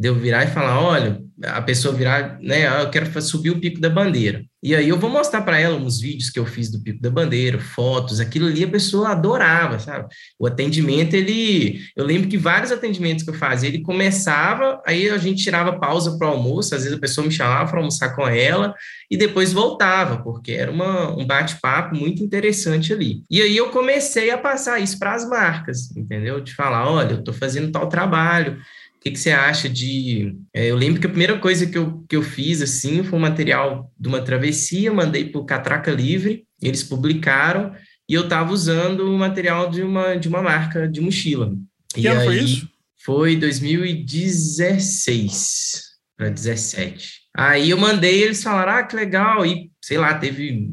De 0.00 0.08
eu 0.08 0.14
virar 0.14 0.44
e 0.44 0.46
falar, 0.46 0.80
olha, 0.80 1.20
a 1.44 1.60
pessoa 1.60 1.94
virar, 1.94 2.38
né, 2.40 2.66
ah, 2.66 2.84
eu 2.84 2.90
quero 2.90 3.20
subir 3.20 3.50
o 3.50 3.60
Pico 3.60 3.78
da 3.78 3.90
Bandeira. 3.90 4.42
E 4.62 4.74
aí 4.74 4.88
eu 4.88 4.98
vou 4.98 5.10
mostrar 5.10 5.42
para 5.42 5.58
ela 5.58 5.76
uns 5.76 6.00
vídeos 6.00 6.30
que 6.30 6.38
eu 6.38 6.46
fiz 6.46 6.70
do 6.70 6.82
Pico 6.82 7.02
da 7.02 7.10
Bandeira, 7.10 7.58
fotos, 7.58 8.18
aquilo 8.18 8.46
ali 8.46 8.64
a 8.64 8.68
pessoa 8.68 9.10
adorava, 9.10 9.78
sabe? 9.78 10.08
O 10.38 10.46
atendimento, 10.46 11.12
ele, 11.12 11.80
eu 11.94 12.04
lembro 12.06 12.30
que 12.30 12.38
vários 12.38 12.72
atendimentos 12.72 13.24
que 13.24 13.30
eu 13.30 13.34
fazia, 13.34 13.68
ele 13.68 13.82
começava, 13.82 14.82
aí 14.86 15.10
a 15.10 15.18
gente 15.18 15.42
tirava 15.42 15.78
pausa 15.78 16.16
para 16.16 16.28
almoço, 16.28 16.74
às 16.74 16.82
vezes 16.82 16.96
a 16.96 17.00
pessoa 17.00 17.26
me 17.26 17.32
chamava 17.32 17.70
para 17.70 17.80
almoçar 17.80 18.16
com 18.16 18.26
ela 18.26 18.74
e 19.10 19.18
depois 19.18 19.52
voltava, 19.52 20.22
porque 20.22 20.52
era 20.52 20.70
uma, 20.70 21.14
um 21.14 21.26
bate-papo 21.26 21.94
muito 21.94 22.22
interessante 22.22 22.90
ali. 22.90 23.22
E 23.30 23.42
aí 23.42 23.54
eu 23.54 23.68
comecei 23.68 24.30
a 24.30 24.38
passar 24.38 24.78
isso 24.78 24.98
para 24.98 25.14
as 25.14 25.28
marcas, 25.28 25.94
entendeu? 25.94 26.40
De 26.40 26.54
falar, 26.54 26.90
olha, 26.90 27.12
eu 27.12 27.18
estou 27.18 27.34
fazendo 27.34 27.70
tal 27.70 27.86
trabalho, 27.86 28.58
o 29.00 29.02
que, 29.02 29.10
que 29.12 29.18
você 29.18 29.30
acha 29.30 29.66
de. 29.66 30.36
É, 30.52 30.70
eu 30.70 30.76
lembro 30.76 31.00
que 31.00 31.06
a 31.06 31.10
primeira 31.10 31.38
coisa 31.38 31.66
que 31.66 31.78
eu, 31.78 32.04
que 32.06 32.14
eu 32.14 32.22
fiz 32.22 32.60
assim 32.60 33.02
foi 33.02 33.18
um 33.18 33.22
material 33.22 33.90
de 33.98 34.08
uma 34.08 34.20
travessia, 34.20 34.92
mandei 34.92 35.24
para 35.24 35.40
o 35.40 35.46
Catraca 35.46 35.90
Livre, 35.90 36.44
eles 36.60 36.84
publicaram, 36.84 37.74
e 38.06 38.12
eu 38.12 38.24
estava 38.24 38.52
usando 38.52 39.10
o 39.10 39.18
material 39.18 39.70
de 39.70 39.80
uma, 39.80 40.16
de 40.16 40.28
uma 40.28 40.42
marca 40.42 40.86
de 40.86 41.00
mochila. 41.00 41.56
Que 41.94 42.02
e 42.02 42.08
ano 42.08 42.20
aí, 42.20 42.26
foi 42.26 42.40
isso? 42.40 42.68
Foi 43.02 43.36
2016 43.36 45.82
para 46.14 46.28
17. 46.28 47.20
Aí 47.34 47.70
eu 47.70 47.78
mandei, 47.78 48.22
eles 48.22 48.42
falaram, 48.42 48.72
ah, 48.72 48.82
que 48.82 48.94
legal, 48.94 49.46
e 49.46 49.72
sei 49.82 49.96
lá, 49.96 50.12
teve. 50.12 50.68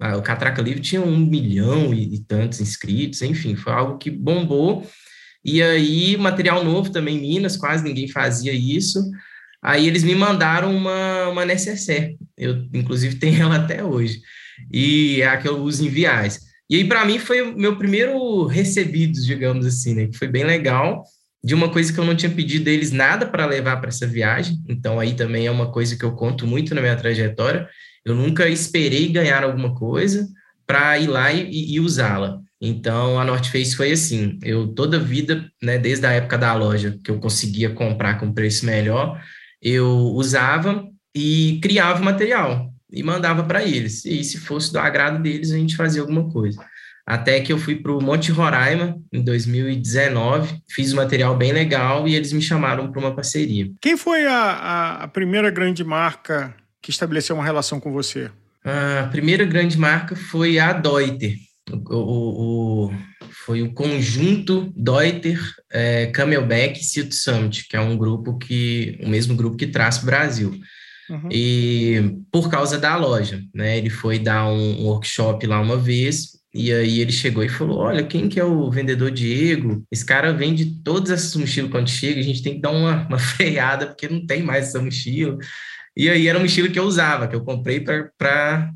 Ah, 0.00 0.16
o 0.16 0.22
Catraca 0.22 0.62
Livre 0.62 0.80
tinha 0.80 1.02
um 1.02 1.18
milhão 1.18 1.92
e, 1.92 2.14
e 2.14 2.20
tantos 2.20 2.58
inscritos, 2.58 3.20
enfim, 3.20 3.54
foi 3.54 3.74
algo 3.74 3.98
que 3.98 4.10
bombou. 4.10 4.88
E 5.46 5.62
aí, 5.62 6.16
material 6.16 6.64
novo 6.64 6.90
também, 6.90 7.20
Minas, 7.20 7.56
quase 7.56 7.84
ninguém 7.84 8.08
fazia 8.08 8.52
isso. 8.52 9.00
Aí 9.62 9.86
eles 9.86 10.02
me 10.02 10.12
mandaram 10.12 10.74
uma, 10.76 11.28
uma 11.28 11.44
necessaire. 11.44 12.18
Eu, 12.36 12.66
inclusive, 12.74 13.14
tenho 13.20 13.42
ela 13.42 13.54
até 13.54 13.84
hoje. 13.84 14.20
E 14.72 15.22
é 15.22 15.28
a 15.28 15.36
que 15.36 15.46
eu 15.46 15.58
uso 15.58 15.86
em 15.86 15.88
viagens. 15.88 16.40
E 16.68 16.74
aí, 16.74 16.84
para 16.84 17.04
mim, 17.04 17.20
foi 17.20 17.42
o 17.42 17.56
meu 17.56 17.78
primeiro 17.78 18.44
recebido, 18.46 19.22
digamos 19.22 19.64
assim, 19.64 19.94
né? 19.94 20.08
Que 20.08 20.18
foi 20.18 20.26
bem 20.26 20.42
legal, 20.42 21.04
de 21.44 21.54
uma 21.54 21.68
coisa 21.68 21.92
que 21.92 22.00
eu 22.00 22.04
não 22.04 22.16
tinha 22.16 22.32
pedido 22.32 22.64
deles 22.64 22.90
nada 22.90 23.24
para 23.24 23.46
levar 23.46 23.76
para 23.76 23.90
essa 23.90 24.04
viagem. 24.04 24.56
Então, 24.68 24.98
aí 24.98 25.14
também 25.14 25.46
é 25.46 25.50
uma 25.50 25.70
coisa 25.70 25.96
que 25.96 26.04
eu 26.04 26.10
conto 26.16 26.44
muito 26.44 26.74
na 26.74 26.80
minha 26.80 26.96
trajetória. 26.96 27.68
Eu 28.04 28.16
nunca 28.16 28.48
esperei 28.48 29.12
ganhar 29.12 29.44
alguma 29.44 29.72
coisa 29.76 30.26
para 30.66 30.98
ir 30.98 31.06
lá 31.06 31.32
e, 31.32 31.74
e 31.74 31.78
usá-la. 31.78 32.40
Então, 32.60 33.20
a 33.20 33.24
North 33.24 33.46
Face 33.46 33.76
foi 33.76 33.92
assim, 33.92 34.38
eu 34.42 34.68
toda 34.68 34.98
vida, 34.98 35.50
né, 35.62 35.78
desde 35.78 36.06
a 36.06 36.12
época 36.12 36.38
da 36.38 36.54
loja, 36.54 36.98
que 37.04 37.10
eu 37.10 37.18
conseguia 37.18 37.70
comprar 37.70 38.18
com 38.18 38.32
preço 38.32 38.64
melhor, 38.64 39.20
eu 39.60 39.88
usava 39.88 40.88
e 41.14 41.58
criava 41.62 42.02
material 42.02 42.72
e 42.90 43.02
mandava 43.02 43.44
para 43.44 43.62
eles. 43.62 44.04
E 44.04 44.24
se 44.24 44.38
fosse 44.38 44.72
do 44.72 44.78
agrado 44.78 45.22
deles, 45.22 45.50
a 45.50 45.56
gente 45.56 45.76
fazia 45.76 46.00
alguma 46.00 46.30
coisa. 46.30 46.64
Até 47.06 47.40
que 47.40 47.52
eu 47.52 47.58
fui 47.58 47.76
para 47.76 47.92
o 47.92 48.02
Monte 48.02 48.32
Roraima 48.32 48.98
em 49.12 49.22
2019, 49.22 50.60
fiz 50.68 50.92
um 50.92 50.96
material 50.96 51.36
bem 51.36 51.52
legal 51.52 52.08
e 52.08 52.14
eles 52.14 52.32
me 52.32 52.42
chamaram 52.42 52.90
para 52.90 53.00
uma 53.00 53.14
parceria. 53.14 53.70
Quem 53.80 53.96
foi 53.96 54.26
a, 54.26 54.34
a, 54.34 55.04
a 55.04 55.08
primeira 55.08 55.50
grande 55.50 55.84
marca 55.84 56.54
que 56.82 56.90
estabeleceu 56.90 57.36
uma 57.36 57.44
relação 57.44 57.78
com 57.78 57.92
você? 57.92 58.30
A 58.64 59.06
primeira 59.06 59.44
grande 59.44 59.78
marca 59.78 60.16
foi 60.16 60.58
a 60.58 60.72
Deuter 60.72 61.36
o, 61.70 62.88
o, 62.88 62.92
foi 63.44 63.62
o 63.62 63.72
conjunto 63.72 64.72
Deuter, 64.76 65.40
é, 65.70 66.06
Camelback 66.06 66.80
e 66.80 66.84
Silk 66.84 67.14
Summit, 67.14 67.68
que 67.68 67.76
é 67.76 67.80
um 67.80 67.96
grupo 67.96 68.38
que, 68.38 68.98
o 69.02 69.08
mesmo 69.08 69.34
grupo 69.34 69.56
que 69.56 69.66
traz 69.66 70.02
o 70.02 70.06
Brasil. 70.06 70.60
Uhum. 71.08 71.28
E 71.30 72.18
por 72.32 72.50
causa 72.50 72.78
da 72.78 72.96
loja, 72.96 73.40
né? 73.54 73.78
Ele 73.78 73.90
foi 73.90 74.18
dar 74.18 74.48
um, 74.48 74.80
um 74.80 74.86
workshop 74.86 75.46
lá 75.46 75.60
uma 75.60 75.76
vez, 75.76 76.36
e 76.52 76.72
aí 76.72 77.00
ele 77.00 77.12
chegou 77.12 77.44
e 77.44 77.48
falou: 77.48 77.78
Olha, 77.78 78.02
quem 78.02 78.28
que 78.28 78.40
é 78.40 78.44
o 78.44 78.70
vendedor 78.70 79.10
Diego? 79.10 79.84
Esse 79.90 80.04
cara 80.04 80.32
vende 80.32 80.82
todas 80.82 81.10
essas 81.10 81.36
mochilas 81.36 81.70
quando 81.70 81.88
chega, 81.88 82.18
a 82.18 82.24
gente 82.24 82.42
tem 82.42 82.54
que 82.54 82.60
dar 82.60 82.70
uma, 82.70 83.06
uma 83.06 83.18
freada, 83.20 83.86
porque 83.86 84.08
não 84.08 84.26
tem 84.26 84.42
mais 84.42 84.68
essa 84.68 84.82
mochila. 84.82 85.38
E 85.96 86.10
aí 86.10 86.26
era 86.26 86.38
uma 86.38 86.44
mochila 86.44 86.68
que 86.68 86.78
eu 86.78 86.84
usava, 86.84 87.28
que 87.28 87.36
eu 87.36 87.44
comprei 87.44 87.80
para 87.80 88.74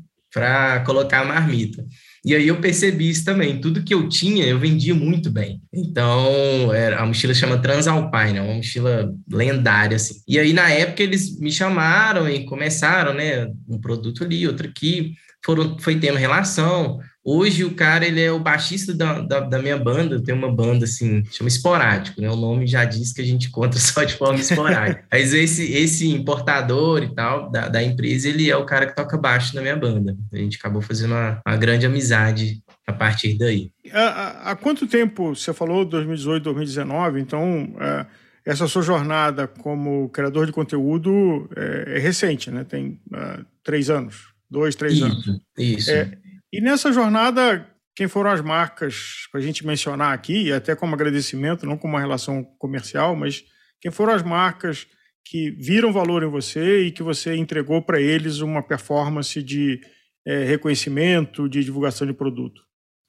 colocar 0.85 1.21
a 1.21 1.25
marmita. 1.25 1.85
E 2.23 2.35
aí 2.35 2.47
eu 2.47 2.61
percebi 2.61 3.09
isso 3.09 3.25
também. 3.25 3.59
Tudo 3.59 3.83
que 3.83 3.93
eu 3.93 4.07
tinha, 4.07 4.45
eu 4.45 4.59
vendia 4.59 4.93
muito 4.93 5.31
bem. 5.31 5.61
Então, 5.73 6.71
era, 6.73 7.01
a 7.01 7.05
mochila 7.05 7.33
chama 7.33 7.57
Transalpine, 7.57 8.37
é 8.37 8.41
uma 8.41 8.53
mochila 8.55 9.11
lendária, 9.31 9.95
assim. 9.95 10.21
E 10.27 10.37
aí, 10.37 10.53
na 10.53 10.69
época, 10.69 11.01
eles 11.01 11.39
me 11.39 11.51
chamaram 11.51 12.29
e 12.29 12.45
começaram, 12.45 13.13
né? 13.13 13.47
Um 13.67 13.79
produto 13.79 14.23
ali, 14.23 14.47
outro 14.47 14.67
aqui. 14.67 15.13
Foram, 15.43 15.77
foi 15.79 15.99
tendo 15.99 16.17
relação. 16.17 16.99
Hoje 17.23 17.63
o 17.63 17.75
cara, 17.75 18.05
ele 18.05 18.19
é 18.19 18.31
o 18.31 18.39
baixista 18.39 18.93
da, 18.95 19.21
da, 19.21 19.39
da, 19.41 19.61
minha 19.61 19.77
banda, 19.77 20.15
eu 20.15 20.23
tenho 20.23 20.37
uma 20.37 20.51
banda 20.51 20.85
assim, 20.85 21.23
chama 21.25 21.47
Esporádico, 21.47 22.19
né? 22.19 22.27
O 22.29 22.35
nome 22.35 22.65
já 22.65 22.83
diz 22.83 23.13
que 23.13 23.21
a 23.21 23.25
gente 23.25 23.51
conta 23.51 23.77
só 23.79 24.03
de 24.03 24.15
forma 24.15 24.39
esporádica. 24.39 25.05
Mas 25.11 25.31
esse, 25.31 25.71
esse 25.71 26.09
importador 26.09 27.03
e 27.03 27.13
tal 27.13 27.51
da, 27.51 27.67
da 27.67 27.83
empresa, 27.83 28.27
ele 28.27 28.49
é 28.49 28.57
o 28.57 28.65
cara 28.65 28.87
que 28.87 28.95
toca 28.95 29.17
baixo 29.17 29.55
na 29.55 29.61
minha 29.61 29.75
banda. 29.75 30.17
A 30.33 30.37
gente 30.37 30.57
acabou 30.57 30.81
fazendo 30.81 31.11
uma, 31.11 31.39
uma 31.45 31.57
grande 31.57 31.85
amizade 31.85 32.63
a 32.87 32.93
partir 32.93 33.37
daí. 33.37 33.71
Há, 33.91 34.51
há 34.51 34.55
quanto 34.55 34.87
tempo, 34.87 35.35
você 35.35 35.53
falou 35.53 35.85
2018, 35.85 36.43
2019, 36.43 37.21
então 37.21 37.75
é, 37.79 38.05
essa 38.45 38.67
sua 38.67 38.81
jornada 38.81 39.47
como 39.47 40.09
criador 40.09 40.47
de 40.47 40.51
conteúdo 40.51 41.47
é, 41.55 41.97
é 41.97 41.99
recente, 41.99 42.49
né? 42.49 42.63
Tem 42.63 42.99
uh, 43.11 43.45
três 43.63 43.89
anos, 43.89 44.33
dois, 44.49 44.75
três 44.75 44.93
isso, 44.95 45.05
anos. 45.05 45.41
Isso, 45.57 45.91
é, 45.91 46.11
e 46.51 46.61
nessa 46.61 46.91
jornada, 46.91 47.67
quem 47.95 48.07
foram 48.07 48.31
as 48.31 48.41
marcas 48.41 49.27
para 49.31 49.39
a 49.39 49.43
gente 49.43 49.65
mencionar 49.65 50.13
aqui, 50.13 50.47
e 50.47 50.53
até 50.53 50.75
como 50.75 50.95
agradecimento, 50.95 51.65
não 51.65 51.77
como 51.77 51.93
uma 51.93 51.99
relação 51.99 52.43
comercial, 52.57 53.15
mas 53.15 53.43
quem 53.79 53.91
foram 53.91 54.13
as 54.13 54.23
marcas 54.23 54.87
que 55.25 55.51
viram 55.51 55.93
valor 55.93 56.23
em 56.23 56.29
você 56.29 56.83
e 56.83 56.91
que 56.91 57.03
você 57.03 57.35
entregou 57.35 57.81
para 57.81 58.01
eles 58.01 58.39
uma 58.39 58.61
performance 58.61 59.41
de 59.41 59.79
é, 60.25 60.43
reconhecimento, 60.43 61.47
de 61.47 61.63
divulgação 61.63 62.05
de 62.05 62.13
produto? 62.13 62.61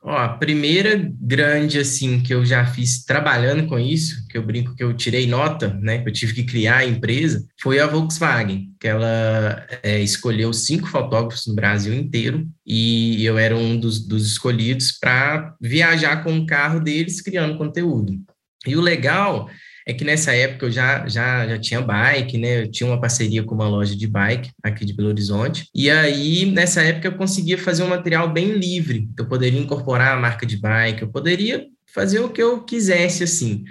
Ó, 0.05 0.17
a 0.17 0.31
primeira 0.31 1.01
grande, 1.21 1.79
assim, 1.79 2.21
que 2.21 2.35
eu 2.35 2.45
já 2.45 2.67
fiz 2.67 3.05
trabalhando 3.05 3.69
com 3.69 3.79
isso, 3.79 4.27
que 4.29 4.37
eu 4.37 4.43
brinco 4.43 4.75
que 4.75 4.83
eu 4.83 4.93
tirei 4.95 5.29
nota, 5.29 5.79
né, 5.81 5.99
que 5.99 6.09
eu 6.09 6.13
tive 6.13 6.35
que 6.35 6.43
criar 6.43 6.79
a 6.79 6.85
empresa, 6.85 7.47
foi 7.61 7.79
a 7.79 7.87
Volkswagen, 7.87 8.75
que 8.81 8.89
ela 8.89 9.65
é, 9.81 10.01
escolheu 10.01 10.53
cinco 10.53 10.89
fotógrafos 10.89 11.47
no 11.47 11.55
Brasil 11.55 11.95
inteiro 11.95 12.49
e 12.67 13.25
eu 13.25 13.39
era 13.39 13.57
um 13.57 13.79
dos, 13.79 14.05
dos 14.05 14.27
escolhidos 14.27 14.91
para 14.91 15.55
viajar 15.61 16.25
com 16.25 16.37
o 16.37 16.47
carro 16.47 16.81
deles 16.81 17.21
criando 17.21 17.57
conteúdo. 17.57 18.19
E 18.67 18.75
o 18.75 18.81
legal 18.81 19.49
é 19.87 19.93
que 19.93 20.05
nessa 20.05 20.33
época 20.33 20.67
eu 20.67 20.71
já, 20.71 21.07
já, 21.09 21.47
já 21.47 21.59
tinha 21.59 21.81
bike, 21.81 22.39
né? 22.39 22.63
Eu 22.63 22.71
tinha 22.71 22.89
uma 22.89 23.01
parceria 23.01 23.43
com 23.43 23.55
uma 23.55 23.69
loja 23.69 23.97
de 23.97 24.07
bike 24.07 24.51
aqui 24.63 24.85
de 24.85 24.93
Belo 24.93 25.09
Horizonte. 25.09 25.67
E 25.75 25.91
aí, 25.91 26.47
nessa 26.47 26.83
época, 26.83 27.09
eu 27.09 27.17
conseguia 27.17 27.59
fazer 27.59 27.83
um 27.83 27.89
material 27.89 28.33
bem 28.33 28.53
livre. 28.53 29.09
Eu 29.19 29.27
poderia 29.27 29.61
incorporar 29.61 30.17
a 30.17 30.21
marca 30.21 30.47
de 30.47 30.57
bike, 30.57 31.03
eu 31.03 31.09
poderia 31.09 31.67
fazer 31.93 32.21
o 32.21 32.31
que 32.31 32.43
eu 32.43 32.63
quisesse, 32.63 33.25
assim. 33.25 33.65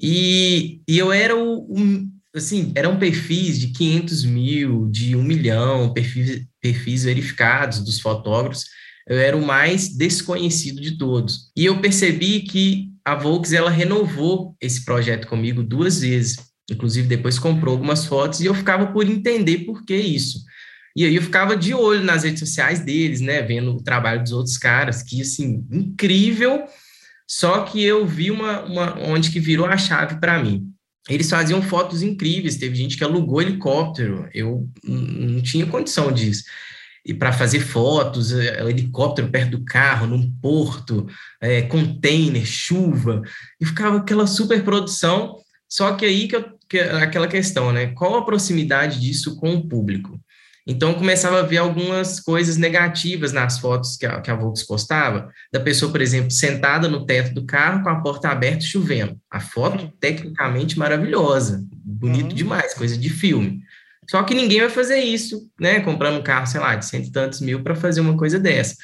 E, 0.00 0.80
e 0.88 0.98
eu 0.98 1.12
era 1.12 1.36
o, 1.36 1.68
assim, 2.34 2.72
eram 2.74 2.98
perfis 2.98 3.58
de 3.58 3.68
500 3.68 4.24
mil, 4.24 4.88
de 4.90 5.14
um 5.14 5.22
milhão, 5.22 5.92
perfis, 5.92 6.42
perfis 6.60 7.04
verificados 7.04 7.80
dos 7.80 8.00
fotógrafos. 8.00 8.64
Eu 9.06 9.18
era 9.18 9.36
o 9.36 9.44
mais 9.44 9.88
desconhecido 9.88 10.80
de 10.80 10.96
todos. 10.96 11.50
E 11.56 11.64
eu 11.64 11.80
percebi 11.80 12.40
que 12.40 12.89
a 13.10 13.14
Volks 13.16 13.52
ela 13.52 13.70
renovou 13.70 14.54
esse 14.60 14.84
projeto 14.84 15.26
comigo 15.26 15.62
duas 15.64 16.00
vezes. 16.00 16.36
Inclusive, 16.70 17.08
depois 17.08 17.38
comprou 17.38 17.72
algumas 17.72 18.06
fotos 18.06 18.40
e 18.40 18.46
eu 18.46 18.54
ficava 18.54 18.86
por 18.92 19.04
entender 19.08 19.64
por 19.64 19.84
que 19.84 19.96
isso. 19.96 20.38
E 20.96 21.04
aí 21.04 21.16
eu 21.16 21.22
ficava 21.22 21.56
de 21.56 21.74
olho 21.74 22.04
nas 22.04 22.22
redes 22.22 22.38
sociais 22.38 22.80
deles, 22.80 23.20
né, 23.20 23.42
vendo 23.42 23.72
o 23.72 23.82
trabalho 23.82 24.22
dos 24.22 24.30
outros 24.30 24.56
caras, 24.56 25.02
que 25.02 25.20
assim, 25.20 25.66
incrível. 25.72 26.64
Só 27.28 27.64
que 27.64 27.82
eu 27.82 28.06
vi 28.06 28.30
uma, 28.30 28.62
uma 28.62 28.98
onde 29.00 29.30
que 29.30 29.40
virou 29.40 29.66
a 29.66 29.76
chave 29.76 30.20
para 30.20 30.40
mim. 30.40 30.68
Eles 31.08 31.28
faziam 31.28 31.60
fotos 31.60 32.02
incríveis, 32.02 32.58
teve 32.58 32.76
gente 32.76 32.96
que 32.96 33.02
alugou 33.02 33.42
helicóptero, 33.42 34.28
eu 34.32 34.68
não 34.84 35.42
tinha 35.42 35.66
condição 35.66 36.12
disso 36.12 36.44
e 37.04 37.14
para 37.14 37.32
fazer 37.32 37.60
fotos, 37.60 38.32
é, 38.32 38.60
helicóptero 38.68 39.28
perto 39.28 39.52
do 39.52 39.64
carro, 39.64 40.06
num 40.06 40.30
porto, 40.40 41.06
é, 41.40 41.62
container, 41.62 42.44
chuva, 42.44 43.22
e 43.60 43.66
ficava 43.66 43.98
aquela 43.98 44.26
super 44.26 44.62
produção. 44.62 45.36
Só 45.68 45.94
que 45.94 46.04
aí 46.04 46.28
que, 46.28 46.36
eu, 46.36 46.44
que 46.68 46.78
aquela 46.78 47.28
questão, 47.28 47.72
né? 47.72 47.88
Qual 47.88 48.16
a 48.16 48.24
proximidade 48.24 49.00
disso 49.00 49.36
com 49.36 49.54
o 49.54 49.68
público? 49.68 50.20
Então, 50.66 50.94
começava 50.94 51.40
a 51.40 51.42
ver 51.42 51.56
algumas 51.56 52.20
coisas 52.20 52.56
negativas 52.56 53.32
nas 53.32 53.58
fotos 53.58 53.96
que 53.96 54.04
a, 54.04 54.20
que 54.20 54.30
a 54.30 54.36
Volks 54.36 54.62
postava, 54.62 55.28
da 55.52 55.58
pessoa, 55.58 55.90
por 55.90 56.00
exemplo, 56.00 56.30
sentada 56.30 56.86
no 56.86 57.06
teto 57.06 57.34
do 57.34 57.44
carro 57.44 57.82
com 57.82 57.88
a 57.88 58.00
porta 58.00 58.28
aberta 58.28 58.60
chovendo. 58.60 59.18
A 59.30 59.40
foto, 59.40 59.90
tecnicamente, 59.98 60.78
maravilhosa, 60.78 61.64
bonito 61.72 62.30
uhum. 62.30 62.36
demais, 62.36 62.74
coisa 62.74 62.96
de 62.96 63.08
filme. 63.08 63.62
Só 64.08 64.22
que 64.22 64.34
ninguém 64.34 64.60
vai 64.60 64.70
fazer 64.70 64.98
isso, 64.98 65.48
né? 65.58 65.80
Comprando 65.80 66.18
um 66.18 66.22
carro, 66.22 66.46
sei 66.46 66.60
lá, 66.60 66.74
de 66.74 66.84
cento 66.84 67.08
e 67.08 67.12
tantos 67.12 67.40
mil 67.40 67.62
para 67.62 67.74
fazer 67.74 68.00
uma 68.00 68.16
coisa 68.16 68.38
dessa. 68.38 68.76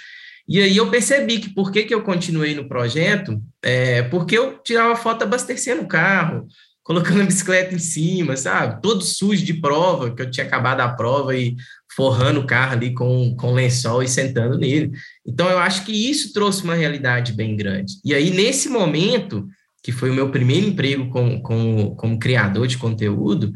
E 0.49 0.61
aí 0.61 0.77
eu 0.77 0.91
percebi 0.91 1.41
que 1.41 1.53
por 1.53 1.73
que, 1.73 1.85
que 1.85 1.95
eu 1.95 2.03
continuei 2.03 2.55
no 2.55 2.69
projeto, 2.69 3.43
é 3.63 4.03
porque 4.03 4.39
eu 4.39 4.59
tirava 4.63 4.95
foto 4.95 5.23
abastecendo 5.23 5.83
o 5.83 5.89
carro, 5.89 6.47
colocando 6.85 7.23
a 7.23 7.27
bicicleta 7.27 7.75
em 7.75 7.81
cima, 7.81 8.37
sabe? 8.37 8.81
Todo 8.81 9.03
sujo 9.03 9.45
de 9.45 9.55
prova, 9.55 10.15
que 10.15 10.23
eu 10.23 10.31
tinha 10.31 10.47
acabado 10.47 10.81
a 10.81 10.89
prova 10.89 11.37
e 11.37 11.57
forrando 11.97 12.41
o 12.41 12.47
carro 12.47 12.75
ali 12.75 12.95
com, 12.95 13.35
com 13.35 13.55
lençol 13.55 14.05
e 14.05 14.09
sentando 14.09 14.57
nele. 14.57 14.93
Então, 15.27 15.51
eu 15.51 15.59
acho 15.59 15.85
que 15.85 15.91
isso 15.93 16.33
trouxe 16.33 16.63
uma 16.63 16.75
realidade 16.75 17.33
bem 17.33 17.57
grande. 17.57 17.95
E 18.05 18.15
aí, 18.15 18.31
nesse 18.31 18.69
momento, 18.69 19.49
que 19.83 19.91
foi 19.91 20.11
o 20.11 20.15
meu 20.15 20.31
primeiro 20.31 20.69
emprego 20.69 21.09
como, 21.11 21.43
como, 21.43 21.97
como 21.97 22.19
criador 22.21 22.69
de 22.69 22.79
conteúdo, 22.79 23.53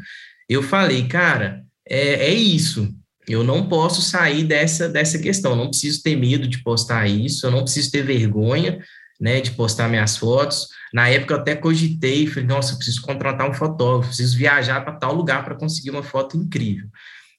eu 0.50 0.62
falei, 0.62 1.06
cara, 1.06 1.62
é, 1.88 2.26
é 2.26 2.34
isso. 2.34 2.92
Eu 3.28 3.44
não 3.44 3.68
posso 3.68 4.02
sair 4.02 4.42
dessa, 4.42 4.88
dessa 4.88 5.18
questão, 5.18 5.54
não 5.54 5.68
preciso 5.68 6.02
ter 6.02 6.16
medo 6.16 6.48
de 6.48 6.62
postar 6.64 7.06
isso, 7.06 7.46
eu 7.46 7.50
não 7.50 7.62
preciso 7.62 7.92
ter 7.92 8.02
vergonha 8.02 8.80
né, 9.20 9.40
de 9.40 9.52
postar 9.52 9.88
minhas 9.88 10.16
fotos. 10.16 10.66
Na 10.92 11.08
época 11.08 11.34
eu 11.34 11.38
até 11.38 11.54
cogitei, 11.54 12.26
falei, 12.26 12.48
nossa, 12.48 12.72
eu 12.72 12.76
preciso 12.78 13.02
contratar 13.02 13.48
um 13.48 13.54
fotógrafo, 13.54 14.08
preciso 14.08 14.36
viajar 14.36 14.80
para 14.80 14.94
tal 14.94 15.14
lugar 15.14 15.44
para 15.44 15.54
conseguir 15.54 15.90
uma 15.90 16.02
foto 16.02 16.36
incrível. 16.36 16.88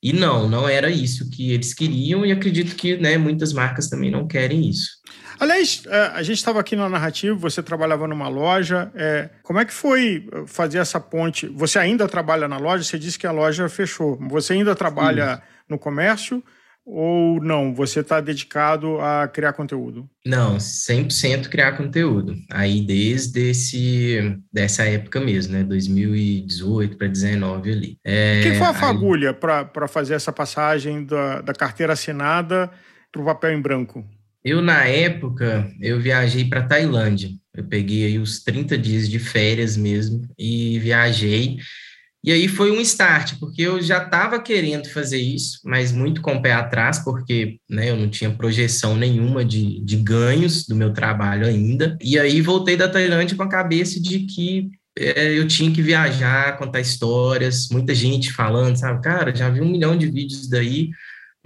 E 0.02 0.14
não, 0.14 0.48
não 0.48 0.68
era 0.70 0.90
isso 0.90 1.30
que 1.30 1.52
eles 1.52 1.74
queriam, 1.74 2.26
e 2.26 2.32
acredito 2.32 2.76
que 2.76 2.96
né, 2.98 3.18
muitas 3.18 3.52
marcas 3.52 3.90
também 3.90 4.10
não 4.10 4.26
querem 4.26 4.70
isso. 4.70 5.02
Aliás, 5.42 5.82
é, 5.88 6.02
a 6.14 6.22
gente 6.22 6.38
estava 6.38 6.60
aqui 6.60 6.76
na 6.76 6.88
narrativa, 6.88 7.36
você 7.36 7.64
trabalhava 7.64 8.08
numa 8.08 8.28
loja. 8.28 8.92
É, 8.94 9.28
como 9.42 9.58
é 9.58 9.66
que 9.66 9.74
foi 9.74 10.30
fazer 10.46 10.78
essa 10.78 11.00
ponte? 11.00 11.48
Você 11.48 11.80
ainda 11.80 12.08
trabalha 12.08 12.48
na 12.48 12.60
loja? 12.60 12.84
Você 12.84 13.00
disse 13.00 13.18
que 13.18 13.26
a 13.26 13.32
loja 13.32 13.68
fechou. 13.68 14.20
Você 14.30 14.54
ainda 14.54 14.76
trabalha 14.76 15.38
Sim. 15.38 15.42
no 15.68 15.80
comércio? 15.80 16.44
ou 16.86 17.42
não? 17.42 17.74
Você 17.74 18.02
está 18.02 18.20
dedicado 18.20 19.00
a 19.00 19.28
criar 19.28 19.54
conteúdo? 19.54 20.10
Não, 20.26 20.58
100% 20.58 21.48
criar 21.48 21.74
conteúdo. 21.74 22.36
Aí 22.52 22.82
desde 22.82 23.52
esse, 23.52 24.38
dessa 24.52 24.84
época 24.84 25.20
mesmo, 25.20 25.54
né? 25.54 25.64
2018 25.64 26.98
para 26.98 27.08
2019 27.08 27.72
ali. 27.72 27.98
É, 28.04 28.42
Quem 28.42 28.56
foi 28.56 28.68
a 28.68 28.74
fagulha 28.74 29.30
aí... 29.30 29.36
para 29.36 29.88
fazer 29.88 30.16
essa 30.16 30.32
passagem 30.32 31.06
da, 31.06 31.42
da 31.42 31.54
carteira 31.54 31.94
assinada 31.94 32.70
para 33.12 33.22
o 33.22 33.26
papel 33.26 33.52
em 33.52 33.62
branco? 33.62 34.04
Eu, 34.44 34.62
na 34.62 34.86
época, 34.86 35.72
eu 35.80 36.00
viajei 36.00 36.46
para 36.46 36.64
Tailândia. 36.64 37.30
Eu 37.54 37.64
peguei 37.66 38.06
aí 38.06 38.18
os 38.18 38.44
30 38.44 38.78
dias 38.78 39.10
de 39.10 39.20
férias 39.20 39.78
mesmo 39.78 40.28
e 40.38 40.80
viajei. 40.80 41.58
E 42.24 42.32
aí 42.32 42.48
foi 42.48 42.72
um 42.72 42.80
start, 42.82 43.40
porque 43.40 43.64
eu 43.64 43.82
já 43.82 44.04
estava 44.04 44.40
querendo 44.40 44.88
fazer 44.90 45.18
isso, 45.18 45.60
mas 45.66 45.92
muito 45.92 46.22
com 46.22 46.36
o 46.36 46.42
pé 46.42 46.54
atrás, 46.54 47.00
porque 47.00 47.58
né, 47.68 47.90
eu 47.90 47.98
não 47.98 48.10
tinha 48.10 48.30
projeção 48.30 48.96
nenhuma 48.96 49.44
de, 49.44 49.84
de 49.84 49.98
ganhos 49.98 50.68
do 50.68 50.76
meu 50.76 50.94
trabalho 50.94 51.48
ainda. 51.48 51.98
E 52.00 52.20
aí 52.20 52.40
voltei 52.40 52.78
da 52.78 52.88
Tailândia 52.88 53.36
com 53.36 53.44
a 53.44 53.50
cabeça 53.50 54.00
de 54.00 54.20
que 54.20 54.70
é, 54.98 55.38
eu 55.38 55.48
tinha 55.48 55.72
que 55.72 55.82
viajar, 55.82 56.58
contar 56.58 56.80
histórias, 56.80 57.70
muita 57.72 57.96
gente 57.96 58.32
falando, 58.32 58.78
sabe, 58.78 59.02
cara, 59.02 59.36
já 59.36 59.50
vi 59.50 59.62
um 59.62 59.70
milhão 59.70 59.98
de 59.98 60.06
vídeos 60.08 60.48
daí, 60.48 60.90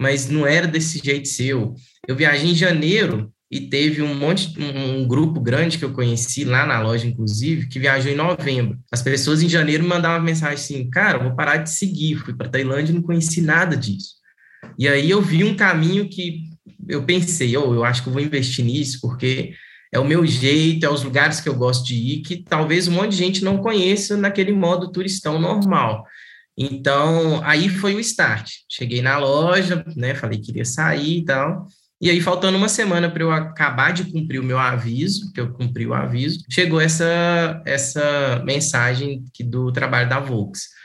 mas 0.00 0.28
não 0.28 0.46
era 0.46 0.66
desse 0.66 1.00
jeito 1.02 1.28
seu. 1.28 1.74
Eu 2.06 2.14
viajei 2.14 2.50
em 2.50 2.54
janeiro 2.54 3.32
e 3.50 3.60
teve 3.60 4.02
um 4.02 4.14
monte, 4.14 4.52
um, 4.58 5.06
grupo 5.06 5.40
grande 5.40 5.78
que 5.78 5.84
eu 5.84 5.92
conheci 5.92 6.44
lá 6.44 6.66
na 6.66 6.80
loja, 6.80 7.06
inclusive, 7.06 7.68
que 7.68 7.78
viajou 7.78 8.10
em 8.10 8.16
novembro. 8.16 8.78
As 8.90 9.02
pessoas 9.02 9.42
em 9.42 9.48
janeiro 9.48 9.84
me 9.84 9.88
mandavam 9.88 10.24
mensagem 10.24 10.54
assim, 10.54 10.90
cara, 10.90 11.18
vou 11.18 11.36
parar 11.36 11.58
de 11.58 11.70
seguir, 11.70 12.16
fui 12.16 12.34
para 12.34 12.48
Tailândia 12.48 12.92
e 12.92 12.94
não 12.94 13.02
conheci 13.02 13.40
nada 13.40 13.76
disso. 13.76 14.16
E 14.78 14.88
aí 14.88 15.08
eu 15.08 15.22
vi 15.22 15.44
um 15.44 15.54
caminho 15.54 16.08
que 16.08 16.42
eu 16.88 17.04
pensei, 17.04 17.56
oh, 17.56 17.72
eu 17.72 17.84
acho 17.84 18.02
que 18.02 18.08
eu 18.08 18.12
vou 18.12 18.22
investir 18.22 18.64
nisso, 18.64 19.00
porque 19.00 19.54
é 19.92 19.98
o 19.98 20.04
meu 20.04 20.26
jeito, 20.26 20.84
é 20.84 20.90
os 20.90 21.04
lugares 21.04 21.40
que 21.40 21.48
eu 21.48 21.54
gosto 21.54 21.86
de 21.86 21.94
ir, 21.94 22.22
que 22.22 22.42
talvez 22.42 22.88
um 22.88 22.92
monte 22.92 23.12
de 23.12 23.16
gente 23.16 23.44
não 23.44 23.58
conheça 23.58 24.16
naquele 24.16 24.52
modo 24.52 24.90
turistão 24.90 25.38
normal. 25.40 26.04
Então, 26.56 27.42
aí 27.44 27.68
foi 27.68 27.94
o 27.94 28.00
start. 28.00 28.50
Cheguei 28.68 29.02
na 29.02 29.18
loja, 29.18 29.84
né, 29.94 30.14
falei 30.14 30.38
que 30.38 30.46
queria 30.46 30.64
sair 30.64 31.18
e 31.18 31.24
tal, 31.24 31.66
e 31.98 32.10
aí, 32.10 32.20
faltando 32.20 32.58
uma 32.58 32.68
semana 32.68 33.10
para 33.10 33.22
eu 33.22 33.30
acabar 33.30 33.90
de 33.90 34.04
cumprir 34.04 34.38
o 34.38 34.44
meu 34.44 34.58
aviso, 34.58 35.32
que 35.32 35.40
eu 35.40 35.52
cumpri 35.54 35.86
o 35.86 35.94
aviso, 35.94 36.44
chegou 36.50 36.78
essa, 36.78 37.62
essa 37.64 38.42
mensagem 38.44 39.24
que 39.32 39.42
do 39.42 39.72
trabalho 39.72 40.06
da 40.06 40.20
Volks. 40.20 40.75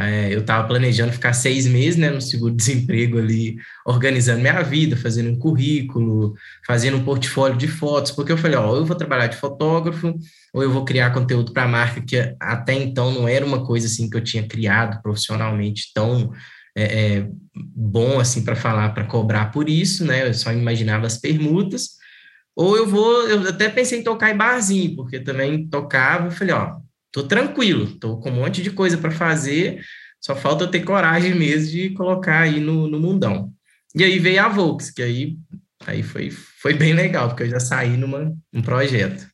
É, 0.00 0.32
eu 0.32 0.40
estava 0.40 0.68
planejando 0.68 1.12
ficar 1.12 1.32
seis 1.32 1.66
meses 1.66 1.96
né, 1.96 2.08
no 2.08 2.20
seguro-desemprego 2.20 3.18
ali, 3.18 3.56
organizando 3.84 4.40
minha 4.40 4.62
vida, 4.62 4.96
fazendo 4.96 5.30
um 5.30 5.38
currículo, 5.38 6.34
fazendo 6.64 6.98
um 6.98 7.04
portfólio 7.04 7.56
de 7.56 7.66
fotos, 7.66 8.12
porque 8.12 8.30
eu 8.30 8.38
falei, 8.38 8.56
ó, 8.56 8.76
eu 8.76 8.84
vou 8.84 8.96
trabalhar 8.96 9.26
de 9.26 9.36
fotógrafo, 9.36 10.14
ou 10.54 10.62
eu 10.62 10.70
vou 10.70 10.84
criar 10.84 11.12
conteúdo 11.12 11.52
para 11.52 11.64
a 11.64 11.68
marca, 11.68 12.00
que 12.00 12.16
até 12.38 12.74
então 12.74 13.10
não 13.10 13.26
era 13.26 13.44
uma 13.44 13.66
coisa 13.66 13.88
assim 13.88 14.08
que 14.08 14.16
eu 14.16 14.22
tinha 14.22 14.46
criado 14.46 15.02
profissionalmente 15.02 15.90
tão 15.92 16.32
é, 16.76 17.16
é 17.16 17.28
bom 17.74 18.20
assim 18.20 18.44
para 18.44 18.54
falar, 18.54 18.90
para 18.90 19.04
cobrar 19.04 19.46
por 19.50 19.68
isso, 19.68 20.04
né? 20.04 20.28
Eu 20.28 20.34
só 20.34 20.52
imaginava 20.52 21.06
as 21.06 21.18
permutas. 21.18 21.98
Ou 22.54 22.76
eu 22.76 22.86
vou, 22.86 23.28
eu 23.28 23.48
até 23.48 23.68
pensei 23.68 24.00
em 24.00 24.04
tocar 24.04 24.30
em 24.30 24.36
barzinho, 24.36 24.94
porque 24.96 25.18
também 25.20 25.68
tocava, 25.68 26.26
eu 26.26 26.30
falei, 26.30 26.54
ó, 26.54 26.76
tô 27.22 27.28
tranquilo, 27.28 27.86
tô 27.98 28.16
com 28.18 28.30
um 28.30 28.34
monte 28.34 28.62
de 28.62 28.70
coisa 28.70 28.96
para 28.96 29.10
fazer, 29.10 29.80
só 30.20 30.36
falta 30.36 30.64
eu 30.64 30.70
ter 30.70 30.80
coragem 30.80 31.34
mesmo 31.34 31.70
de 31.70 31.90
colocar 31.90 32.40
aí 32.40 32.60
no, 32.60 32.88
no 32.88 33.00
mundão. 33.00 33.52
E 33.94 34.04
aí 34.04 34.18
veio 34.18 34.42
a 34.42 34.48
Volks, 34.48 34.90
que 34.90 35.02
aí, 35.02 35.36
aí 35.84 36.02
foi, 36.02 36.30
foi 36.30 36.74
bem 36.74 36.92
legal, 36.92 37.28
porque 37.28 37.44
eu 37.44 37.50
já 37.50 37.58
saí 37.58 37.96
numa, 37.96 38.32
num 38.52 38.62
projeto. 38.62 39.26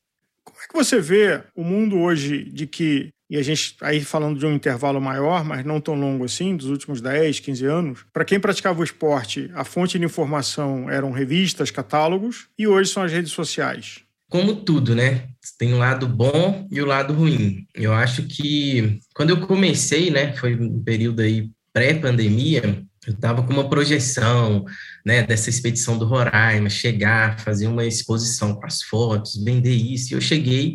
Como 0.45 0.59
é 0.61 0.67
que 0.67 0.75
você 0.75 1.01
vê 1.01 1.43
o 1.55 1.63
mundo 1.63 1.99
hoje 1.99 2.45
de 2.45 2.67
que 2.67 3.11
e 3.29 3.39
a 3.39 3.43
gente 3.43 3.75
aí 3.81 4.01
falando 4.05 4.39
de 4.39 4.47
um 4.47 4.53
intervalo 4.53 5.01
maior, 5.01 5.45
mas 5.45 5.65
não 5.65 5.81
tão 5.81 5.95
longo 5.95 6.25
assim, 6.25 6.57
dos 6.57 6.67
últimos 6.67 7.01
10, 7.01 7.41
15 7.41 7.65
anos, 7.67 8.07
para 8.13 8.25
quem 8.25 8.39
praticava 8.39 8.81
o 8.81 8.85
esporte, 8.85 9.51
a 9.55 9.65
fonte 9.65 9.99
de 9.99 10.05
informação 10.05 10.89
eram 10.91 11.11
revistas, 11.11 11.71
catálogos, 11.71 12.49
e 12.59 12.67
hoje 12.69 12.91
são 12.91 13.03
as 13.03 13.11
redes 13.11 13.33
sociais. 13.33 14.05
Como 14.29 14.57
tudo, 14.57 14.95
né? 14.95 15.29
Tem 15.59 15.73
o 15.73 15.79
lado 15.79 16.09
bom 16.09 16.67
e 16.71 16.81
o 16.81 16.87
lado 16.87 17.13
ruim. 17.13 17.67
Eu 17.75 17.93
acho 17.93 18.25
que 18.25 18.99
quando 19.15 19.31
eu 19.31 19.47
comecei, 19.47 20.11
né, 20.11 20.33
foi 20.33 20.55
um 20.57 20.83
período 20.83 21.21
aí 21.21 21.51
pré-pandemia, 21.73 22.85
eu 23.07 23.13
estava 23.13 23.43
com 23.43 23.53
uma 23.53 23.69
projeção, 23.69 24.65
né, 25.05 25.23
dessa 25.23 25.51
expedição 25.51 25.99
do 25.99 26.07
Roraima, 26.07 26.71
chegar, 26.71 27.39
fazer 27.41 27.67
uma 27.67 27.85
exposição 27.85 28.55
com 28.55 28.67
as 28.67 28.83
fotos, 28.83 29.43
vender 29.45 29.75
isso. 29.75 30.13
E 30.13 30.17
eu 30.17 30.21
cheguei 30.21 30.75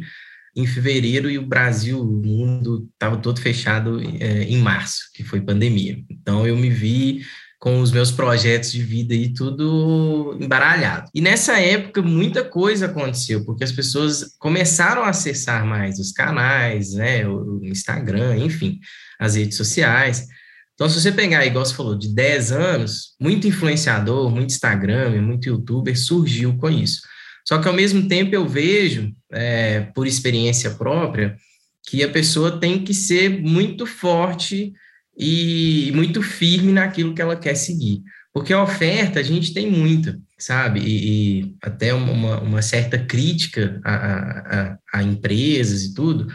em 0.55 0.67
fevereiro 0.67 1.29
e 1.29 1.37
o 1.37 1.45
Brasil, 1.45 1.99
o 2.01 2.21
mundo 2.25 2.87
estava 2.93 3.17
todo 3.17 3.39
fechado 3.39 3.99
é, 4.19 4.43
em 4.43 4.57
março, 4.57 5.09
que 5.13 5.23
foi 5.23 5.41
pandemia. 5.41 5.97
Então 6.09 6.45
eu 6.45 6.55
me 6.55 6.69
vi 6.69 7.21
com 7.59 7.81
os 7.81 7.91
meus 7.91 8.09
projetos 8.09 8.71
de 8.71 8.81
vida 8.81 9.13
e 9.13 9.33
tudo 9.33 10.37
embaralhado. 10.39 11.11
E 11.13 11.19
nessa 11.19 11.59
época 11.59 12.01
muita 12.01 12.43
coisa 12.43 12.85
aconteceu, 12.85 13.43
porque 13.43 13.65
as 13.65 13.71
pessoas 13.71 14.33
começaram 14.39 15.03
a 15.03 15.09
acessar 15.09 15.65
mais 15.65 15.99
os 15.99 16.13
canais, 16.13 16.93
né, 16.93 17.27
o 17.27 17.59
Instagram, 17.61 18.37
enfim, 18.37 18.79
as 19.19 19.35
redes 19.35 19.57
sociais. 19.57 20.25
Então, 20.73 20.89
se 20.89 21.01
você 21.01 21.11
pegar, 21.11 21.45
igual 21.45 21.65
você 21.65 21.75
falou, 21.75 21.97
de 21.97 22.07
10 22.15 22.53
anos, 22.53 23.15
muito 23.19 23.45
influenciador, 23.45 24.31
muito 24.31 24.51
Instagram, 24.51 25.21
muito 25.21 25.49
youtuber 25.49 25.99
surgiu 25.99 26.55
com 26.57 26.69
isso. 26.69 27.01
Só 27.45 27.57
que, 27.57 27.67
ao 27.67 27.73
mesmo 27.73 28.07
tempo, 28.07 28.33
eu 28.33 28.47
vejo, 28.47 29.13
é, 29.33 29.81
por 29.93 30.07
experiência 30.07 30.71
própria, 30.71 31.35
que 31.89 32.01
a 32.03 32.09
pessoa 32.09 32.57
tem 32.57 32.81
que 32.81 32.93
ser 32.93 33.41
muito 33.41 33.85
forte 33.85 34.71
e 35.19 35.91
muito 35.93 36.21
firme 36.21 36.71
naquilo 36.71 37.13
que 37.13 37.21
ela 37.21 37.35
quer 37.35 37.55
seguir. 37.55 38.01
Porque 38.33 38.53
a 38.53 38.63
oferta 38.63 39.19
a 39.19 39.23
gente 39.23 39.53
tem 39.53 39.69
muita, 39.69 40.17
sabe? 40.37 40.79
E, 40.79 41.41
e 41.41 41.55
até 41.61 41.93
uma, 41.93 42.39
uma, 42.39 42.61
certa 42.61 42.97
crítica 42.97 43.81
a, 43.83 43.95
a, 43.95 44.77
a, 44.93 45.03
empresas 45.03 45.83
e 45.83 45.93
tudo, 45.93 46.27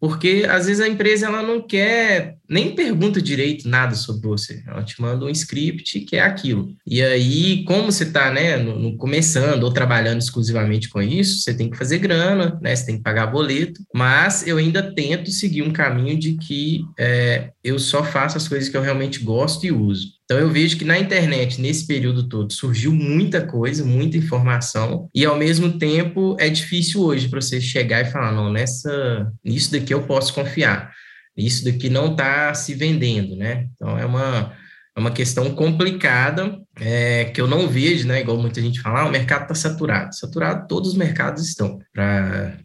porque 0.00 0.46
às 0.48 0.66
vezes 0.66 0.80
a 0.80 0.88
empresa 0.88 1.26
ela 1.26 1.42
não 1.42 1.60
quer 1.60 2.36
nem 2.48 2.74
pergunta 2.74 3.20
direito 3.20 3.68
nada 3.68 3.94
sobre 3.94 4.26
você, 4.26 4.62
ela 4.66 4.82
te 4.82 5.00
manda 5.00 5.24
um 5.24 5.30
script 5.30 6.00
que 6.00 6.16
é 6.16 6.20
aquilo. 6.20 6.74
E 6.86 7.02
aí, 7.02 7.64
como 7.64 7.92
você 7.92 8.04
está 8.04 8.30
né, 8.30 8.56
no, 8.56 8.78
no, 8.78 8.96
começando 8.96 9.64
ou 9.64 9.72
trabalhando 9.72 10.20
exclusivamente 10.20 10.88
com 10.88 11.02
isso, 11.02 11.42
você 11.42 11.54
tem 11.54 11.68
que 11.68 11.76
fazer 11.76 11.98
grana, 11.98 12.58
né, 12.62 12.74
você 12.74 12.86
tem 12.86 12.96
que 12.96 13.02
pagar 13.02 13.26
boleto, 13.26 13.82
mas 13.94 14.46
eu 14.46 14.56
ainda 14.56 14.94
tento 14.94 15.30
seguir 15.30 15.62
um 15.62 15.72
caminho 15.72 16.18
de 16.18 16.36
que 16.36 16.80
é, 16.98 17.50
eu 17.62 17.78
só 17.78 18.02
faço 18.02 18.36
as 18.36 18.48
coisas 18.48 18.68
que 18.68 18.76
eu 18.76 18.82
realmente 18.82 19.20
gosto 19.20 19.66
e 19.66 19.72
uso. 19.72 20.17
Então 20.28 20.38
eu 20.38 20.50
vejo 20.50 20.76
que 20.76 20.84
na 20.84 20.98
internet, 20.98 21.58
nesse 21.58 21.86
período 21.86 22.28
todo, 22.28 22.52
surgiu 22.52 22.92
muita 22.92 23.40
coisa, 23.46 23.82
muita 23.82 24.18
informação, 24.18 25.08
e 25.14 25.24
ao 25.24 25.38
mesmo 25.38 25.78
tempo 25.78 26.36
é 26.38 26.50
difícil 26.50 27.00
hoje 27.00 27.30
para 27.30 27.40
você 27.40 27.58
chegar 27.62 28.02
e 28.02 28.10
falar, 28.10 28.32
não, 28.32 28.52
nessa, 28.52 29.32
nisso 29.42 29.72
daqui 29.72 29.94
eu 29.94 30.02
posso 30.02 30.34
confiar. 30.34 30.92
isso 31.34 31.64
daqui 31.64 31.88
não 31.88 32.12
está 32.12 32.52
se 32.52 32.74
vendendo, 32.74 33.36
né? 33.36 33.68
Então 33.72 33.98
é 33.98 34.04
uma, 34.04 34.52
é 34.94 35.00
uma 35.00 35.10
questão 35.10 35.54
complicada 35.54 36.60
é, 36.78 37.24
que 37.26 37.40
eu 37.40 37.48
não 37.48 37.66
vejo, 37.66 38.06
né? 38.06 38.20
Igual 38.20 38.36
muita 38.36 38.60
gente 38.60 38.82
fala, 38.82 39.00
ah, 39.00 39.06
o 39.06 39.10
mercado 39.10 39.42
está 39.44 39.54
saturado. 39.54 40.14
Saturado, 40.14 40.68
todos 40.68 40.90
os 40.90 40.96
mercados 40.96 41.48
estão 41.48 41.78
para 41.90 42.58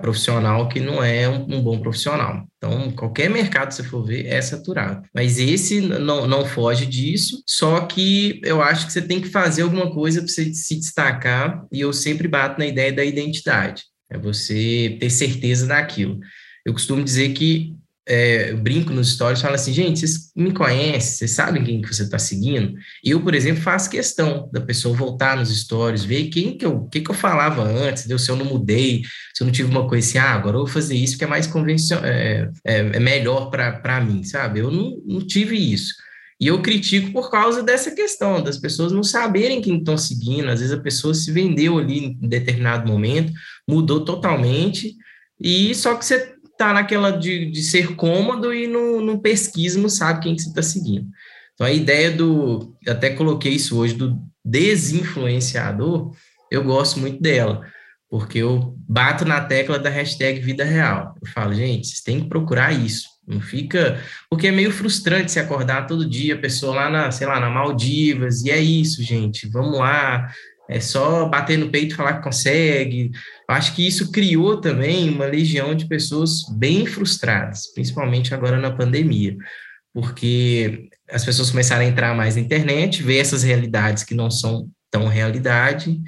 profissional 0.00 0.68
que 0.68 0.80
não 0.80 1.04
é 1.04 1.28
um, 1.28 1.56
um, 1.56 1.62
bom 1.62 1.78
profissional. 1.78 2.46
Então, 2.56 2.90
qualquer 2.92 3.28
mercado 3.28 3.68
que 3.68 3.74
você 3.74 3.82
for 3.82 4.02
ver 4.02 4.26
é 4.26 4.40
saturado. 4.40 5.06
Mas 5.14 5.38
esse 5.38 5.80
não, 5.80 6.26
não 6.26 6.46
foge 6.46 6.86
disso, 6.86 7.42
só 7.46 7.80
que 7.82 8.40
eu 8.42 8.62
acho 8.62 8.86
que 8.86 8.92
você 8.92 9.02
tem 9.02 9.20
que 9.20 9.28
fazer 9.28 9.62
alguma 9.62 9.90
coisa 9.90 10.20
para 10.20 10.28
você 10.28 10.52
se 10.54 10.76
destacar, 10.76 11.64
e 11.70 11.80
eu 11.80 11.92
sempre 11.92 12.26
bato 12.26 12.58
na 12.58 12.66
ideia 12.66 12.92
da 12.92 13.04
identidade. 13.04 13.84
É 14.10 14.16
você 14.16 14.96
ter 14.98 15.10
certeza 15.10 15.66
daquilo. 15.66 16.18
Eu 16.64 16.72
costumo 16.72 17.04
dizer 17.04 17.34
que 17.34 17.74
é, 18.08 18.54
brinco 18.54 18.90
nos 18.90 19.12
stories, 19.12 19.42
falo 19.42 19.54
assim, 19.54 19.70
gente, 19.70 20.00
vocês 20.00 20.32
me 20.34 20.50
conhecem, 20.50 21.00
vocês 21.00 21.30
sabem 21.32 21.62
quem 21.62 21.82
que 21.82 21.94
você 21.94 22.04
está 22.04 22.18
seguindo? 22.18 22.74
Eu, 23.04 23.20
por 23.20 23.34
exemplo, 23.34 23.62
faço 23.62 23.90
questão 23.90 24.48
da 24.50 24.62
pessoa 24.62 24.96
voltar 24.96 25.36
nos 25.36 25.54
stories, 25.54 26.04
ver 26.04 26.28
quem 26.28 26.56
que 26.56 26.64
eu, 26.64 26.86
que 26.86 27.02
que 27.02 27.10
eu 27.10 27.14
falava 27.14 27.62
antes, 27.62 28.04
se 28.04 28.30
eu 28.30 28.36
não 28.36 28.46
mudei, 28.46 29.02
se 29.34 29.42
eu 29.42 29.44
não 29.44 29.52
tive 29.52 29.70
uma 29.70 29.86
coisa 29.86 30.08
assim, 30.08 30.18
ah, 30.18 30.32
agora 30.32 30.56
eu 30.56 30.60
vou 30.60 30.66
fazer 30.66 30.94
isso 30.94 31.18
que 31.18 31.24
é 31.24 31.26
mais 31.26 31.46
convencional, 31.46 32.06
é, 32.06 32.50
é, 32.64 32.78
é 32.78 32.98
melhor 32.98 33.50
para 33.50 34.00
mim, 34.00 34.24
sabe? 34.24 34.60
Eu 34.60 34.70
não, 34.70 35.02
não 35.06 35.20
tive 35.20 35.56
isso. 35.56 35.94
E 36.40 36.46
eu 36.46 36.62
critico 36.62 37.12
por 37.12 37.30
causa 37.30 37.62
dessa 37.62 37.90
questão, 37.90 38.42
das 38.42 38.56
pessoas 38.56 38.90
não 38.90 39.02
saberem 39.02 39.60
quem 39.60 39.76
estão 39.76 39.98
seguindo, 39.98 40.48
às 40.48 40.60
vezes 40.60 40.74
a 40.74 40.80
pessoa 40.80 41.12
se 41.12 41.30
vendeu 41.30 41.76
ali 41.76 42.16
em 42.22 42.28
determinado 42.28 42.90
momento, 42.90 43.32
mudou 43.68 44.02
totalmente, 44.02 44.96
e 45.40 45.74
só 45.74 45.94
que 45.94 46.06
você 46.06 46.37
tá 46.58 46.72
naquela 46.72 47.10
de, 47.12 47.50
de 47.50 47.62
ser 47.62 47.94
cômodo 47.94 48.52
e 48.52 48.66
não, 48.66 49.00
não 49.00 49.18
pesquisa, 49.18 49.80
não 49.80 49.88
sabe 49.88 50.20
quem 50.20 50.36
que 50.36 50.42
você 50.42 50.48
está 50.48 50.62
seguindo. 50.62 51.06
Então, 51.54 51.66
a 51.66 51.72
ideia 51.72 52.10
do, 52.10 52.76
até 52.86 53.10
coloquei 53.10 53.52
isso 53.52 53.78
hoje, 53.78 53.94
do 53.94 54.18
desinfluenciador, 54.44 56.12
eu 56.50 56.62
gosto 56.64 56.98
muito 56.98 57.20
dela, 57.20 57.64
porque 58.10 58.38
eu 58.38 58.76
bato 58.88 59.24
na 59.24 59.40
tecla 59.40 59.78
da 59.78 59.90
hashtag 59.90 60.40
vida 60.40 60.64
real. 60.64 61.14
Eu 61.22 61.28
falo, 61.30 61.54
gente, 61.54 61.86
vocês 61.86 62.00
têm 62.00 62.20
que 62.20 62.28
procurar 62.28 62.72
isso. 62.72 63.08
Não 63.26 63.40
fica. 63.40 64.02
Porque 64.30 64.46
é 64.46 64.50
meio 64.50 64.72
frustrante 64.72 65.30
se 65.30 65.38
acordar 65.38 65.86
todo 65.86 66.08
dia, 66.08 66.34
a 66.34 66.38
pessoa 66.38 66.74
lá 66.74 66.90
na, 66.90 67.10
sei 67.10 67.26
lá, 67.26 67.38
na 67.38 67.50
Maldivas, 67.50 68.42
e 68.42 68.50
é 68.50 68.58
isso, 68.58 69.02
gente. 69.02 69.46
Vamos 69.48 69.78
lá, 69.78 70.32
é 70.68 70.80
só 70.80 71.26
bater 71.26 71.56
no 71.56 71.70
peito 71.70 71.94
e 71.94 71.96
falar 71.96 72.18
que 72.18 72.24
consegue. 72.24 73.10
Acho 73.48 73.74
que 73.74 73.86
isso 73.86 74.12
criou 74.12 74.60
também 74.60 75.08
uma 75.08 75.24
legião 75.24 75.74
de 75.74 75.86
pessoas 75.86 76.42
bem 76.50 76.84
frustradas, 76.84 77.72
principalmente 77.72 78.34
agora 78.34 78.58
na 78.58 78.70
pandemia, 78.70 79.36
porque 79.94 80.90
as 81.10 81.24
pessoas 81.24 81.50
começaram 81.50 81.82
a 81.82 81.88
entrar 81.88 82.14
mais 82.14 82.36
na 82.36 82.42
internet, 82.42 83.02
ver 83.02 83.16
essas 83.16 83.42
realidades 83.42 84.04
que 84.04 84.14
não 84.14 84.30
são 84.30 84.68
tão 84.90 85.06
realidade 85.06 85.98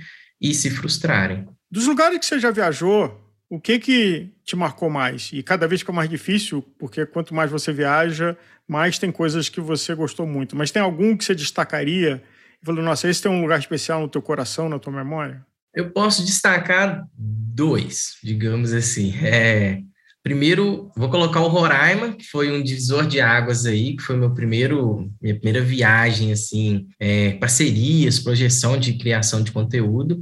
e 0.40 0.52
se 0.52 0.68
frustrarem. 0.68 1.48
Dos 1.70 1.86
lugares 1.86 2.18
que 2.18 2.26
você 2.26 2.38
já 2.38 2.50
viajou, 2.50 3.18
o 3.48 3.58
que 3.58 3.78
que 3.78 4.28
te 4.44 4.56
marcou 4.56 4.90
mais? 4.90 5.30
E 5.32 5.42
cada 5.42 5.66
vez 5.66 5.80
fica 5.80 5.92
mais 5.92 6.08
difícil, 6.10 6.62
porque 6.78 7.06
quanto 7.06 7.34
mais 7.34 7.50
você 7.50 7.72
viaja, 7.72 8.36
mais 8.68 8.98
tem 8.98 9.10
coisas 9.10 9.48
que 9.48 9.60
você 9.60 9.94
gostou 9.94 10.26
muito. 10.26 10.54
Mas 10.54 10.70
tem 10.70 10.82
algum 10.82 11.16
que 11.16 11.24
você 11.24 11.34
destacaria 11.34 12.22
falou, 12.64 12.82
nossa, 12.82 13.08
esse 13.08 13.22
tem 13.22 13.30
um 13.30 13.40
lugar 13.40 13.58
especial 13.58 14.00
no 14.00 14.08
teu 14.08 14.22
coração, 14.22 14.68
na 14.68 14.78
tua 14.78 14.92
memória? 14.92 15.44
Eu 15.74 15.90
posso 15.90 16.24
destacar 16.24 17.06
dois, 17.16 18.16
digamos 18.22 18.72
assim. 18.72 19.14
É, 19.22 19.80
primeiro, 20.22 20.90
vou 20.96 21.08
colocar 21.08 21.40
o 21.40 21.48
Roraima, 21.48 22.12
que 22.12 22.24
foi 22.24 22.50
um 22.50 22.62
divisor 22.62 23.06
de 23.06 23.20
águas 23.20 23.66
aí, 23.66 23.96
que 23.96 24.02
foi 24.02 24.16
meu 24.16 24.34
primeiro, 24.34 25.10
minha 25.22 25.34
primeira 25.34 25.62
viagem, 25.62 26.32
assim, 26.32 26.88
é, 26.98 27.32
parcerias, 27.34 28.18
projeção 28.18 28.78
de 28.78 28.94
criação 28.94 29.42
de 29.42 29.52
conteúdo 29.52 30.20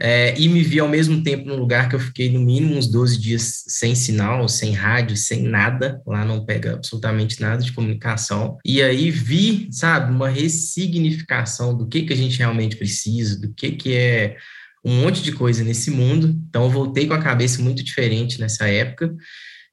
é, 0.00 0.38
e 0.38 0.48
me 0.48 0.62
vi 0.62 0.78
ao 0.78 0.88
mesmo 0.88 1.22
tempo 1.22 1.48
num 1.48 1.56
lugar 1.56 1.88
que 1.88 1.94
eu 1.94 2.00
fiquei 2.00 2.30
no 2.30 2.40
mínimo 2.40 2.76
uns 2.76 2.86
12 2.90 3.18
dias 3.18 3.64
sem 3.66 3.94
sinal, 3.94 4.46
sem 4.48 4.72
rádio, 4.72 5.16
sem 5.16 5.42
nada, 5.42 6.00
lá 6.06 6.24
não 6.24 6.44
pega 6.44 6.74
absolutamente 6.74 7.40
nada 7.40 7.62
de 7.62 7.72
comunicação, 7.72 8.58
e 8.64 8.82
aí 8.82 9.10
vi, 9.10 9.68
sabe, 9.70 10.12
uma 10.12 10.28
ressignificação 10.28 11.76
do 11.76 11.88
que, 11.88 12.02
que 12.02 12.12
a 12.12 12.16
gente 12.16 12.38
realmente 12.38 12.76
precisa, 12.76 13.40
do 13.40 13.52
que, 13.54 13.72
que 13.72 13.94
é 13.94 14.36
um 14.84 15.02
monte 15.02 15.22
de 15.22 15.32
coisa 15.32 15.64
nesse 15.64 15.90
mundo, 15.90 16.38
então 16.48 16.64
eu 16.64 16.70
voltei 16.70 17.06
com 17.06 17.14
a 17.14 17.22
cabeça 17.22 17.62
muito 17.62 17.82
diferente 17.82 18.38
nessa 18.38 18.68
época, 18.68 19.14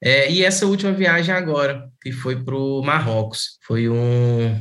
é, 0.05 0.29
e 0.29 0.43
essa 0.43 0.65
última 0.65 0.91
viagem 0.91 1.33
agora, 1.33 1.85
que 2.01 2.11
foi 2.11 2.43
para 2.43 2.55
o 2.55 2.81
Marrocos, 2.81 3.57
foi 3.65 3.87
um, 3.87 3.95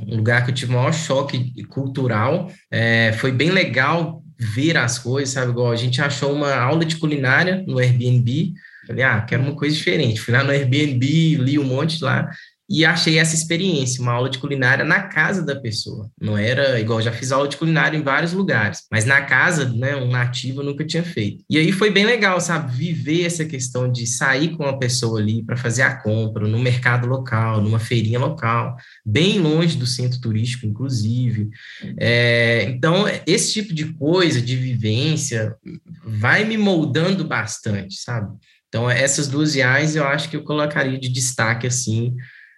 um, 0.07 0.17
lugar 0.17 0.45
que 0.45 0.53
eu 0.53 0.55
tive 0.55 0.73
o 0.73 0.77
maior 0.77 0.93
choque 0.93 1.65
cultural, 1.65 2.49
é, 2.71 3.13
foi 3.15 3.33
bem 3.33 3.51
legal 3.51 4.22
ver 4.43 4.77
as 4.77 4.99
coisas, 4.99 5.35
sabe? 5.35 5.51
Igual 5.53 5.71
a 5.71 5.77
gente 5.77 6.01
achou 6.01 6.33
uma 6.33 6.55
aula 6.55 6.85
de 6.85 6.97
culinária 6.97 7.65
no 7.67 7.79
Airbnb. 7.79 8.53
Falei, 8.87 9.05
ah, 9.05 9.21
quero 9.21 9.43
uma 9.43 9.55
coisa 9.55 9.75
diferente. 9.75 10.21
Fui 10.21 10.35
lá 10.35 10.43
no 10.43 10.51
Airbnb, 10.51 11.37
li 11.37 11.59
um 11.59 11.65
monte 11.65 12.03
lá 12.03 12.29
e 12.73 12.87
achei 12.87 13.19
essa 13.19 13.35
experiência, 13.35 14.01
uma 14.01 14.13
aula 14.13 14.31
de 14.31 14.39
culinária 14.39 14.83
na 14.83 15.03
casa 15.03 15.45
da 15.45 15.55
pessoa. 15.55 16.11
Não 16.19 16.39
era 16.39 16.81
igual, 16.81 17.03
já 17.03 17.13
fiz 17.13 17.31
aula 17.31 17.47
de 17.47 17.59
culinária 17.59 17.99
em 17.99 18.03
vários 18.03 18.33
lugares, 18.33 18.87
mas 18.91 19.05
na 19.05 19.21
casa, 19.21 19.69
né, 19.69 19.95
um 19.95 20.09
nativo 20.09 20.63
eu 20.63 20.65
nunca 20.65 20.83
tinha 20.83 21.03
feito. 21.03 21.45
E 21.51 21.59
aí 21.59 21.71
foi 21.71 21.91
bem 21.91 22.07
legal, 22.07 22.41
sabe, 22.41 22.75
viver 22.75 23.27
essa 23.27 23.45
questão 23.45 23.93
de 23.93 24.07
sair 24.07 24.57
com 24.57 24.65
a 24.65 24.79
pessoa 24.79 25.21
ali 25.21 25.45
para 25.45 25.55
fazer 25.55 25.83
a 25.83 25.97
compra 25.97 26.49
no 26.49 26.59
mercado 26.59 27.07
local, 27.07 27.61
numa 27.61 27.79
feirinha 27.79 28.19
local, 28.19 28.75
bem 29.05 29.39
longe 29.39 29.77
do 29.77 29.87
centro 29.87 30.19
turístico, 30.19 30.65
inclusive. 30.65 31.51
É, 31.99 32.65
então, 32.71 33.05
esse 33.27 33.53
tipo 33.53 33.75
de 33.75 33.93
coisa, 33.93 34.41
de 34.41 34.57
vivência, 34.57 35.55
vai 36.03 36.43
me 36.47 36.57
moldando 36.57 37.23
bastante, 37.23 37.97
sabe? 37.97 38.35
Então, 38.69 38.89
essas 38.89 39.29
duas 39.29 39.53
viagens 39.53 39.95
eu 39.95 40.07
acho 40.07 40.31
que 40.31 40.37
eu 40.37 40.43
colocaria 40.43 40.99
de 40.99 41.11
destaque, 41.11 41.67
assim, 41.67 42.17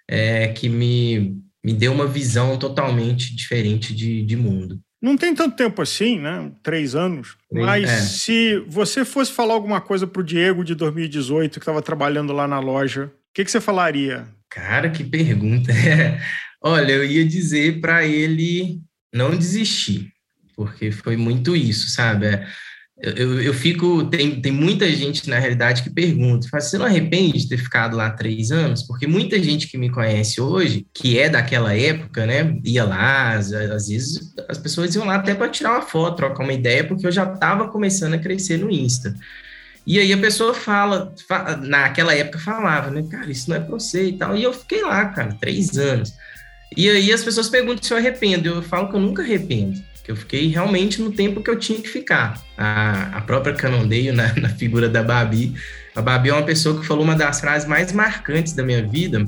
é, 0.09 0.49
que 0.49 0.69
me, 0.69 1.37
me 1.64 1.73
deu 1.73 1.93
uma 1.93 2.07
visão 2.07 2.59
totalmente 2.59 3.35
diferente 3.35 3.95
de, 3.95 4.25
de 4.25 4.37
mundo. 4.37 4.81
Não 5.05 5.19
tem 5.19 5.35
tanto 5.35 5.55
tempo 5.55 5.83
assim, 5.83 6.19
né? 6.19 6.51
Três 6.62 6.95
anos. 6.95 7.37
Mas 7.53 7.90
é. 7.90 8.01
se 8.01 8.59
você 8.67 9.05
fosse 9.05 9.31
falar 9.33 9.53
alguma 9.53 9.79
coisa 9.79 10.07
para 10.07 10.21
o 10.21 10.25
Diego 10.25 10.64
de 10.64 10.75
2018, 10.75 11.53
que 11.53 11.59
estava 11.59 11.83
trabalhando 11.83 12.33
lá 12.33 12.49
na 12.49 12.59
loja, 12.59 13.07
o 13.07 13.11
que, 13.35 13.45
que 13.45 13.51
você 13.51 13.61
falaria? 13.61 14.27
Cara, 14.49 14.88
que 14.88 15.05
pergunta. 15.05 15.73
Olha, 16.62 16.93
eu 16.93 17.05
ia 17.05 17.23
dizer 17.23 17.83
para 17.83 18.07
ele 18.07 18.81
não 19.14 19.37
desistir, 19.37 20.11
porque 20.57 20.90
foi 20.90 21.19
muito 21.19 21.55
isso, 21.55 21.90
sabe? 21.90 22.40
Eu, 22.96 23.42
eu 23.42 23.52
fico. 23.52 24.04
Tem, 24.04 24.40
tem 24.40 24.52
muita 24.52 24.88
gente, 24.90 25.28
na 25.28 25.38
realidade, 25.38 25.83
que 25.83 25.90
pergunta: 25.90 26.46
você 26.52 26.78
não 26.78 26.87
arrepende 26.87 27.38
de 27.38 27.48
ter 27.48 27.59
ficado 27.59 27.96
lá 27.96 28.11
três 28.11 28.52
anos? 28.52 28.85
Porque 28.85 29.07
muita 29.07 29.42
gente 29.42 29.66
que 29.66 29.76
me 29.76 29.90
conhece 29.90 30.40
hoje, 30.40 30.87
que 30.94 31.18
é 31.18 31.28
daquela 31.28 31.76
época, 31.76 32.24
né, 32.24 32.57
ia 32.64 32.85
lá, 32.85 33.33
às, 33.33 33.52
às 33.52 33.88
vezes 33.88 34.33
as 34.48 34.59
pessoas 34.59 34.94
iam 34.94 35.07
lá 35.07 35.16
até 35.16 35.35
para 35.35 35.48
tirar 35.48 35.72
uma 35.72 35.83
foto, 35.83 36.16
trocar 36.16 36.44
uma 36.44 36.52
ideia, 36.52 36.85
porque 36.85 37.07
eu 37.07 37.12
já 37.12 37.24
estava 37.24 37.68
começando 37.68 38.14
a 38.14 38.18
crescer 38.18 38.59
no 38.59 38.70
Insta. 38.70 39.14
E 39.87 39.98
aí 39.98 40.12
a 40.12 40.18
pessoa 40.18 40.54
fala, 40.54 41.12
fala, 41.28 41.57
naquela 41.57 42.14
época 42.14 42.38
falava, 42.38 42.90
né, 42.90 43.04
cara, 43.11 43.30
isso 43.30 43.50
não 43.50 43.57
é 43.57 43.61
pra 43.61 43.70
você 43.70 44.09
e 44.09 44.12
tal. 44.16 44.37
E 44.37 44.42
eu 44.42 44.52
fiquei 44.52 44.83
lá, 44.83 45.07
cara, 45.07 45.37
três 45.40 45.76
anos. 45.76 46.12
E 46.76 46.88
aí 46.88 47.12
as 47.12 47.24
pessoas 47.24 47.48
perguntam 47.48 47.83
se 47.83 47.92
eu 47.92 47.98
arrependo. 47.98 48.48
Eu 48.48 48.62
falo 48.62 48.88
que 48.88 48.96
eu 48.96 49.00
nunca 49.00 49.22
arrependo 49.22 49.83
que 50.05 50.12
eu 50.12 50.17
fiquei 50.17 50.49
realmente 50.49 51.01
no 51.01 51.11
tempo 51.11 51.43
que 51.43 51.49
eu 51.49 51.59
tinha 51.59 51.81
que 51.81 51.88
ficar. 51.88 52.38
A, 52.59 53.17
a 53.17 53.21
própria 53.23 53.55
Canondeio, 53.55 54.12
na, 54.12 54.33
na 54.35 54.51
figura 54.51 54.87
da 54.87 55.03
Babi, 55.03 55.55
a 55.97 56.03
Babi 56.03 56.29
é 56.29 56.35
uma 56.35 56.43
pessoa 56.43 56.79
que 56.79 56.87
falou 56.87 57.03
uma 57.03 57.17
das 57.17 57.40
frases 57.40 57.67
mais 57.67 57.90
marcantes 57.90 58.53
da 58.53 58.62
minha 58.62 58.87
vida. 58.87 59.27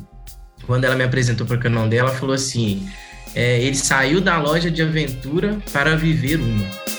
Quando 0.66 0.84
ela 0.84 0.94
me 0.94 1.02
apresentou 1.02 1.46
para 1.46 1.56
Canondeio, 1.56 2.00
ela 2.00 2.12
falou 2.12 2.34
assim: 2.34 2.86
é, 3.34 3.62
ele 3.62 3.74
saiu 3.74 4.20
da 4.20 4.38
loja 4.38 4.70
de 4.70 4.82
aventura 4.82 5.58
para 5.72 5.96
viver 5.96 6.36
uma. 6.36 6.95